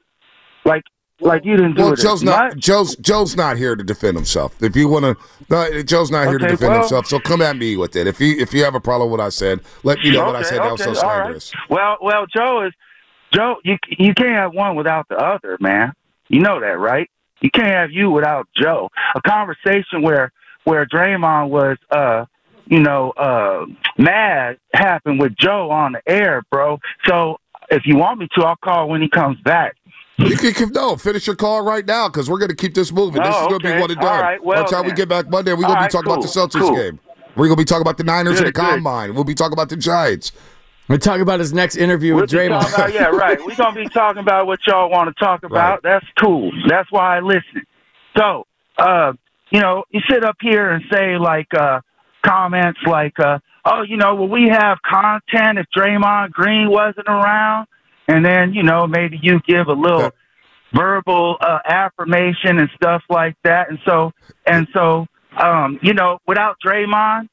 [0.65, 0.83] like
[1.21, 1.99] like you didn't do Well, it.
[1.99, 2.57] Joe's not much.
[2.57, 4.61] Joe's Joe's not here to defend himself.
[4.61, 5.17] If you want to,
[5.49, 7.07] no, Joe's not here to defend well- himself.
[7.07, 8.07] So come at me with it.
[8.07, 10.35] If you if you have a problem with what I said, let me know what
[10.35, 10.59] I Okay, said.
[10.59, 11.15] That was so okay, all right.
[11.17, 11.51] slanderous.
[11.69, 12.73] Well, well, Joe is
[13.33, 13.55] Joe.
[13.63, 15.93] You you can't have one without the other, man.
[16.29, 17.09] You know that, right?
[17.41, 18.89] You can't have you without Joe.
[19.15, 20.31] A conversation where
[20.65, 22.25] where Draymond was, uh,
[22.67, 23.65] you know, uh,
[23.97, 26.79] mad happened with Joe on the air, bro.
[27.07, 27.39] So
[27.71, 29.75] if you want me to, I'll call when he comes back.
[30.19, 32.91] You can, can no finish your call right now because we're going to keep this
[32.91, 33.21] moving.
[33.23, 33.79] this Oh, is going to be okay.
[33.81, 34.21] one and All done.
[34.21, 35.91] right, well By the time we get back Monday, we're All going to be right,
[35.91, 36.75] talking about the Celtics cool.
[36.75, 36.99] game.
[37.35, 38.61] We're going to be talking about the Niners and the good.
[38.61, 39.15] Combine.
[39.15, 40.31] We'll be talking about the Giants.
[40.89, 42.73] We're talking about his next interview We'll with Draymond.
[42.73, 43.39] about- yeah, right.
[43.45, 45.83] We're gonna be talking about what y'all want to talk about.
[45.83, 46.51] That's cool.
[46.67, 47.61] That's why I listen.
[48.17, 48.47] So,
[48.77, 49.13] uh,
[49.51, 51.81] you know, you sit up here and say like uh,
[52.25, 57.67] comments like, uh, "Oh, you know, well, we have content if Draymond Green wasn't around,"
[58.09, 60.11] and then you know maybe you give a little
[60.73, 64.11] verbal uh, affirmation and stuff like that, and so
[64.45, 65.05] and so,
[65.37, 67.29] um, you know, without Draymond,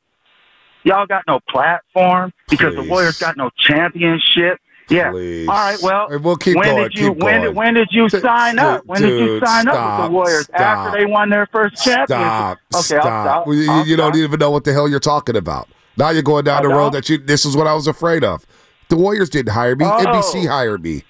[0.85, 4.59] y'all got no platform because the Warriors got no championship.
[4.89, 5.11] Yeah.
[5.11, 5.49] Please.
[5.49, 5.79] All right.
[5.83, 7.43] Well, Hey, we'll keep when going, did you keep when going.
[7.49, 8.87] did when did you Dude, sign up?
[8.87, 10.61] When did you dude, sign up with the Warriors stop.
[10.61, 12.07] after they won their first championship?
[12.09, 12.59] Stop.
[12.73, 13.05] okay, stop.
[13.05, 13.47] I'll stop.
[13.49, 15.69] You, I'll you don't even know what the hell you're talking about.
[15.97, 17.19] Now you're going down I the road that you.
[17.19, 18.47] This is what I was afraid of.
[18.89, 19.85] The Warriors didn't hire me.
[19.85, 20.05] Oh.
[20.05, 21.03] NBC hired me.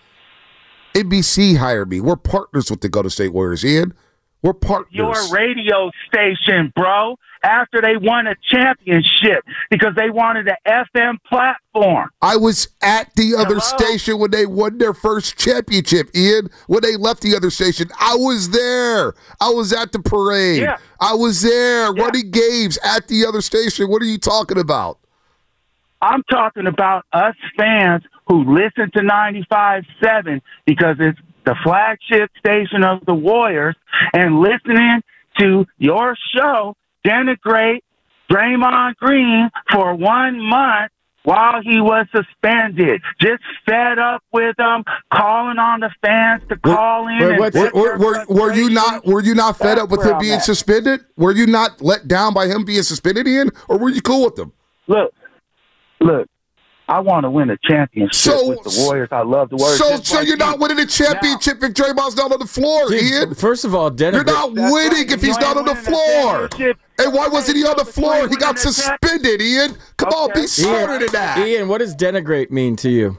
[0.95, 2.01] NBC hired me.
[2.01, 3.93] We're partners with the Golden State Warriors, Ian.
[4.43, 4.93] We're partners.
[4.93, 7.17] Your radio station, bro.
[7.43, 12.11] After they won a championship because they wanted an FM platform.
[12.23, 13.79] I was at the other Hello?
[13.79, 16.49] station when they won their first championship, Ian.
[16.67, 19.15] When they left the other station, I was there.
[19.41, 20.63] I was at the parade.
[20.63, 20.79] Yeah.
[20.99, 23.91] I was there running games at the other station.
[23.91, 24.99] What are you talking about?
[26.01, 33.05] I'm talking about us fans who listen to 95.7 because it's the flagship station of
[33.07, 33.77] the Warriors
[34.13, 35.03] and listening
[35.39, 36.75] to your show
[37.07, 37.81] denigrate
[38.31, 40.91] Draymond Green for one month
[41.23, 43.01] while he was suspended.
[43.21, 47.23] Just fed up with them, calling on the fans to call in.
[47.23, 50.05] and Were, vent were, were, were you not were you not fed That's up with
[50.05, 50.45] him I'm being at.
[50.45, 51.01] suspended?
[51.17, 54.39] Were you not let down by him being suspended, Ian, or were you cool with
[54.39, 54.53] him?
[54.87, 55.13] Look,
[56.01, 56.29] look.
[56.89, 59.09] I want to win a championship So- with the Warriors.
[59.11, 59.79] I love the Warriors.
[59.79, 60.37] So, so like you're you.
[60.37, 63.35] not winning a championship if Draymond's not on the floor, Dude, Ian.
[63.35, 65.11] First of all, You're not winning right.
[65.13, 66.49] if he's You not on the floor.
[66.99, 68.29] And why wasn't he on the floor?
[68.29, 69.77] He got winning the champ- suspended, Ian.
[69.97, 70.47] Come on, be Okay.
[70.47, 71.39] smarter than that.
[71.39, 73.19] Ian, what does denigrate mean to you?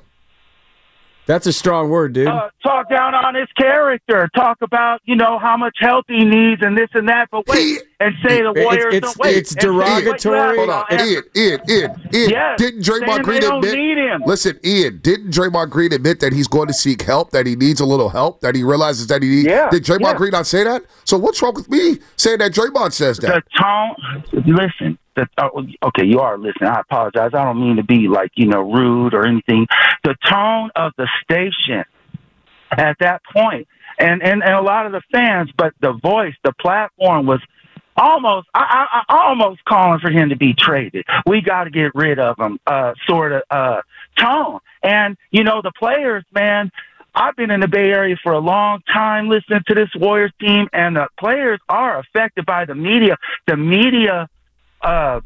[1.26, 2.28] That's a strong word, dude.
[2.30, 4.30] uh, talk down on his character.
[4.34, 7.28] Talk about you know how much help he needs and this and that.
[7.32, 9.38] But wait, and say the It's- Warriors it's- don't wait.
[9.38, 10.58] it's and say what you derogatory.
[10.58, 12.30] Hold on, Ian, Ian, Ian, Ian.
[12.30, 13.76] Yes, didn't Draymond Green don't admit?
[13.78, 14.24] need him.
[14.26, 17.80] Listen, Ian, didn't Draymond Green admit that he's going to seek help, that he needs
[17.80, 19.48] a little help, that he realizes that he needs?
[19.48, 20.14] Yeah, Did Draymond yeah.
[20.14, 20.84] Green not say that?
[21.06, 23.44] So what's wrong with me saying that Draymond says that?
[23.44, 24.46] the tone.
[24.46, 26.70] Listen, the, oh, okay, you are listening.
[26.70, 27.32] I apologize.
[27.34, 29.66] I don't mean to be like you know rude or anything.
[30.04, 31.84] The tone of the station
[32.72, 33.68] at that point,
[34.00, 37.40] and and and a lot of the fans, but the voice, the platform was
[37.98, 41.06] almost I, I, I almost calling for him to be traded.
[41.26, 42.60] We got to get rid of him.
[42.66, 43.82] Uh, sort of uh
[44.18, 46.72] tone, and you know the players, man.
[47.16, 50.68] I've been in the Bay Area for a long time listening to this Warriors team,
[50.72, 53.18] and the players are affected by the media.
[53.48, 54.30] The media
[54.84, 55.22] uh,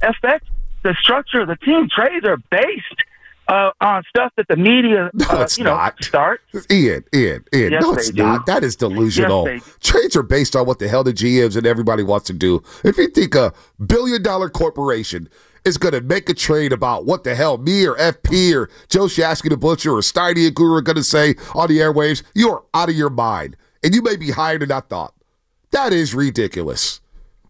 [0.00, 0.48] affects
[0.82, 1.88] the structure of the team.
[1.94, 3.02] Trades are based
[3.48, 6.02] uh, on stuff that the media, uh, it's you know, not.
[6.02, 6.40] start.
[6.70, 7.72] Ian, Ian, Ian.
[7.72, 8.22] Yes, no, it's do.
[8.22, 8.46] not.
[8.46, 9.48] That is delusional.
[9.48, 12.62] Yes, Trades are based on what the hell the GMs and everybody wants to do.
[12.84, 13.52] If you think a
[13.84, 15.28] billion dollar corporation
[15.64, 19.06] is going to make a trade about what the hell me or FP or Joe
[19.06, 22.50] Shasky the Butcher or Steiny and Guru are going to say on the airwaves, you
[22.50, 23.56] are out of your mind.
[23.82, 25.14] And you may be higher than I thought.
[25.70, 27.00] That is ridiculous.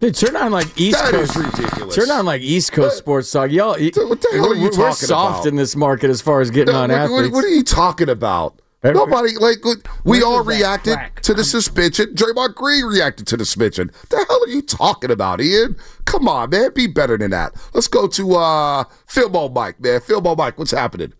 [0.00, 1.56] Dude, turn on like East That is Coast.
[1.56, 1.94] ridiculous.
[1.94, 3.50] Turn on like East Coast sports talk.
[3.50, 5.46] Y'all, what the hell are you we're, we're soft about?
[5.46, 7.22] in this market as far as getting No, on what, athletes.
[7.30, 8.60] what- what are you talking about?
[8.82, 12.14] Nobody like we- we all reacted to the suspension.
[12.14, 13.90] Draymond Green reacted to the suspension.
[14.10, 15.76] The hell are you talking about, Ian?
[16.04, 17.54] Come on, man, be better than that.
[17.72, 20.00] Let's go to uh Philmo Mike, man.
[20.00, 21.14] Philmo Mike, what's happening?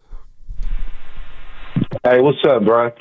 [2.02, 2.92] Hey, what's up, bro?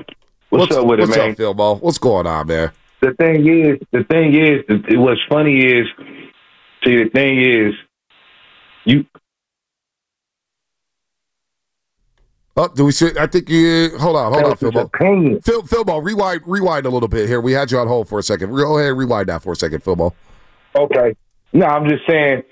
[0.49, 1.31] What's, up with it, what's man?
[1.31, 1.81] up, Philmo?
[1.81, 2.71] What's going on, man?
[3.03, 5.85] The thing is, the thing is, the, what's funny is,
[6.85, 7.73] see, the thing is,
[8.85, 9.05] you
[12.55, 13.09] Oh, do we see?
[13.19, 13.89] I think you.
[13.97, 15.41] Hold on, hold on, opinion.
[15.41, 17.41] Phil, Philmo, rewind, rewind a little bit here.
[17.41, 18.55] We had you on hold for a second.
[18.55, 20.13] Go ahead, rewind that for a second, Philmo.
[20.73, 21.13] Okay.
[21.51, 22.43] No, I'm just saying,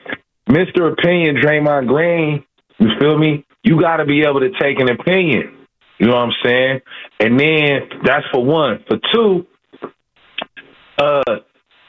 [0.50, 0.92] Mr.
[0.92, 2.44] Opinion, Draymond Green,
[2.78, 3.46] you feel me?
[3.64, 5.66] You got to be able to take an opinion.
[6.00, 6.82] You know what I'm saying?
[7.22, 8.84] And then that's for one.
[8.90, 9.46] For two,
[11.02, 11.24] uh,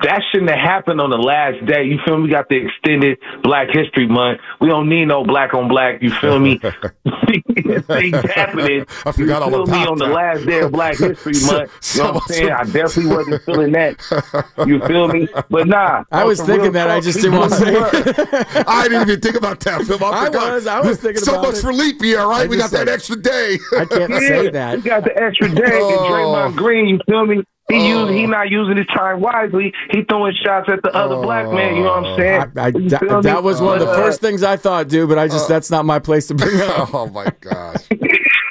[0.03, 1.85] that shouldn't have happened on the last day.
[1.85, 2.25] You feel me?
[2.25, 4.41] We got the extended Black History Month.
[4.61, 6.03] We don't need no black on black.
[6.03, 6.59] You feel me?
[7.87, 8.85] Things happening.
[9.07, 11.71] I forgot all you feel me on the last day of Black History So- Month.
[11.95, 12.51] You know what I'm so- saying?
[12.51, 14.47] I definitely wasn't feeling that.
[14.67, 15.29] You feel me?
[15.51, 16.05] But nah.
[16.13, 18.65] I was thinking that, I just didn't want to say it.
[18.69, 20.13] I didn't even think about that, Philmo.
[20.13, 20.53] I forgot.
[20.53, 21.61] was- I was thinking so about much it.
[21.63, 22.43] for leap year, right?
[22.43, 23.59] I we got just that extra day.
[23.79, 24.77] I can't Yeah, say that.
[24.79, 25.63] He got the extra day.
[25.65, 26.09] And Oh.
[26.11, 27.43] Draymond Green, you feel me?
[27.73, 29.73] He use, he not using his time wisely.
[29.91, 31.77] He throwing shots at the other black man.
[31.77, 32.53] You know what I'm saying?
[32.57, 35.09] I, You that, that was one of the uh, first things I thought, dude.
[35.09, 36.95] But I just that's not my place to bring up.
[36.95, 37.89] oh my gosh.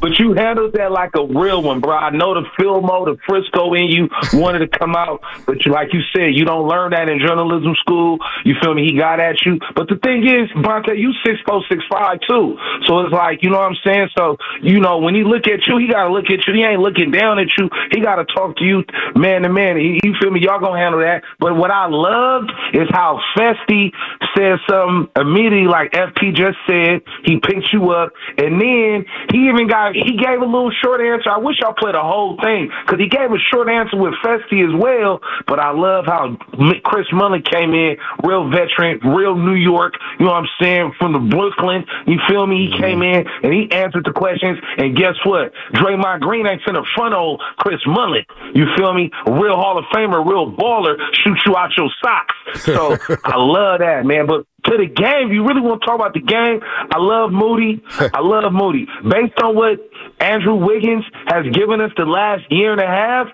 [0.00, 1.96] But you handled that like a real one, bro.
[1.96, 5.92] I know the Filmo, the Frisco in you wanted to come out, but you, like
[5.92, 8.18] you said, you don't learn that in journalism school.
[8.44, 8.84] You feel me?
[8.84, 9.58] He got at you.
[9.74, 12.56] But the thing is, Bonta, you six four six five too.
[12.86, 14.08] So it's like, you know what I'm saying?
[14.16, 16.54] So, you know, when he look at you, he gotta look at you.
[16.54, 17.68] He ain't looking down at you.
[17.92, 18.84] He gotta talk to you
[19.16, 19.76] man to man.
[19.76, 20.40] He- You feel me?
[20.40, 21.22] Y'all gonna handle that.
[21.38, 23.92] But what I loved is how Festy
[24.36, 27.02] said something immediately like FP just said.
[27.24, 31.30] He picked you up and then he even got he gave a little short answer.
[31.30, 34.66] I wish y'all played the whole thing because he gave a short answer with Festy
[34.66, 35.20] as well.
[35.46, 36.36] But I love how
[36.84, 39.94] Chris Mullin came in, real veteran, real New York.
[40.18, 40.92] You know what I'm saying?
[40.98, 41.86] From the Brooklyn.
[42.06, 42.66] You feel me?
[42.66, 42.82] He mm-hmm.
[42.82, 44.58] came in and he answered the questions.
[44.76, 45.52] And guess what?
[45.72, 48.24] Draymond Green ain't in the front old Chris Mullin.
[48.54, 49.10] You feel me?
[49.26, 52.34] Real Hall of Famer, real baller, shoot you out your socks.
[52.60, 54.26] So I love that, man.
[54.26, 56.60] But to the game, you really want to talk about the game?
[56.62, 57.82] I love Moody.
[58.14, 58.86] I love Moody.
[59.02, 59.78] Based on what
[60.20, 63.28] Andrew Wiggins has given us the last year and a half,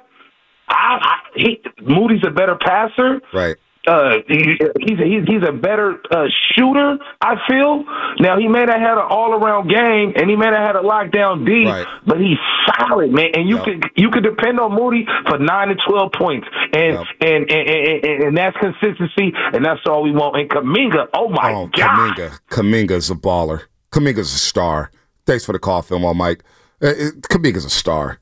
[0.68, 3.20] I, I he, Moody's a better passer.
[3.32, 3.56] Right.
[3.86, 6.98] Uh, he, he's a, he's he's a better uh, shooter.
[7.20, 7.84] I feel.
[8.20, 10.66] Now he may not have had an all around game, and he may not have
[10.74, 11.86] had a lockdown D, Right.
[12.06, 12.38] but he's
[12.78, 13.30] solid, man.
[13.34, 13.64] And you Yep.
[13.64, 18.04] could you could depend on Moody for nine to twelve points, and and, and, and
[18.04, 20.36] and and that's consistency, and that's all we want.
[20.36, 22.38] And Kuminga, oh my Oh, god, Kuminga.
[22.50, 23.62] Kuminga's a baller.
[23.92, 24.90] Kuminga's a star.
[25.26, 26.42] Thanks for the call, film on Mike.
[26.82, 26.92] Uh, uh,
[27.30, 28.18] Kuminga's a star.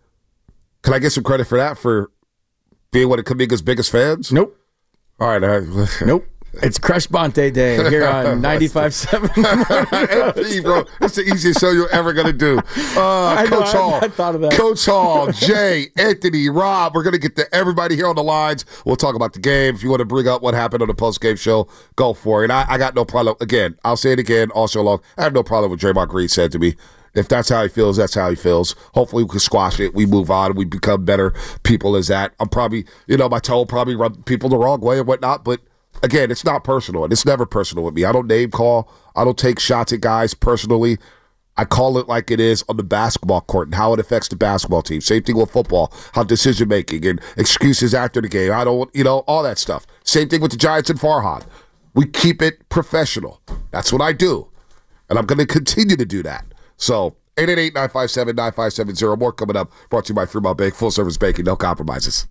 [0.82, 2.10] Can I get some credit for that for
[2.92, 4.30] being one of Kuminga's biggest fans?
[4.32, 4.56] Nope.
[5.20, 5.42] All right.
[5.42, 6.26] Uh, Nope.
[6.62, 10.34] It's Crush Bonta Day here on 95.7.
[10.44, 12.58] Hey, bro, it's the easiest show you're ever gonna do.
[12.96, 14.52] Uh, I know, Coach I- Hall, I thought of that.
[14.52, 16.94] Coach Hall, Jay, Anthony, Rob.
[16.94, 18.64] We're gonna get to everybody here on the lines.
[18.84, 19.74] We'll talk about the game.
[19.74, 22.42] If you want to bring up what happened on the post game show, go for
[22.42, 22.44] it.
[22.44, 23.34] And I, I got no problem.
[23.40, 25.00] Again, I'll say it again all show long.
[25.18, 26.76] I have no problem with Draymond Green said to me.
[27.14, 28.74] If that's how he feels, that's how he feels.
[28.94, 29.94] Hopefully, we can squash it.
[29.94, 30.54] We move on.
[30.54, 32.34] We become better people as that.
[32.40, 35.44] I'm probably, you know, my tone probably rub people the wrong way and whatnot.
[35.44, 35.60] But
[36.02, 37.04] again, it's not personal.
[37.04, 38.04] and It's never personal with me.
[38.04, 38.90] I don't name call.
[39.14, 40.98] I don't take shots at guys personally.
[41.56, 44.34] I call it like it is on the basketball court and how it affects the
[44.34, 45.00] basketball team.
[45.00, 48.50] Same thing with football, how decision making and excuses after the game.
[48.50, 49.86] I don't, you know, all that stuff.
[50.02, 51.46] Same thing with the Giants and Farhan.
[51.94, 53.40] We keep it professional.
[53.70, 54.48] That's what I do.
[55.08, 56.44] And I'm going to continue to do that.
[56.76, 59.18] So 888-957-9570.
[59.18, 59.70] More coming up.
[59.90, 60.74] Brought to you by Fremont Bank.
[60.74, 61.44] Full service banking.
[61.44, 62.26] No compromises.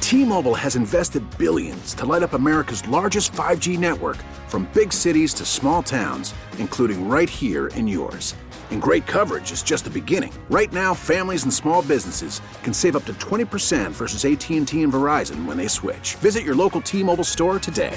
[0.00, 4.16] T-Mobile has invested billions to light up America's largest 5G network
[4.48, 8.34] from big cities to small towns, including right here in yours.
[8.72, 10.32] And great coverage is just the beginning.
[10.48, 15.44] Right now, families and small businesses can save up to 20% versus AT&T and Verizon
[15.44, 16.14] when they switch.
[16.16, 17.96] Visit your local T-Mobile store today.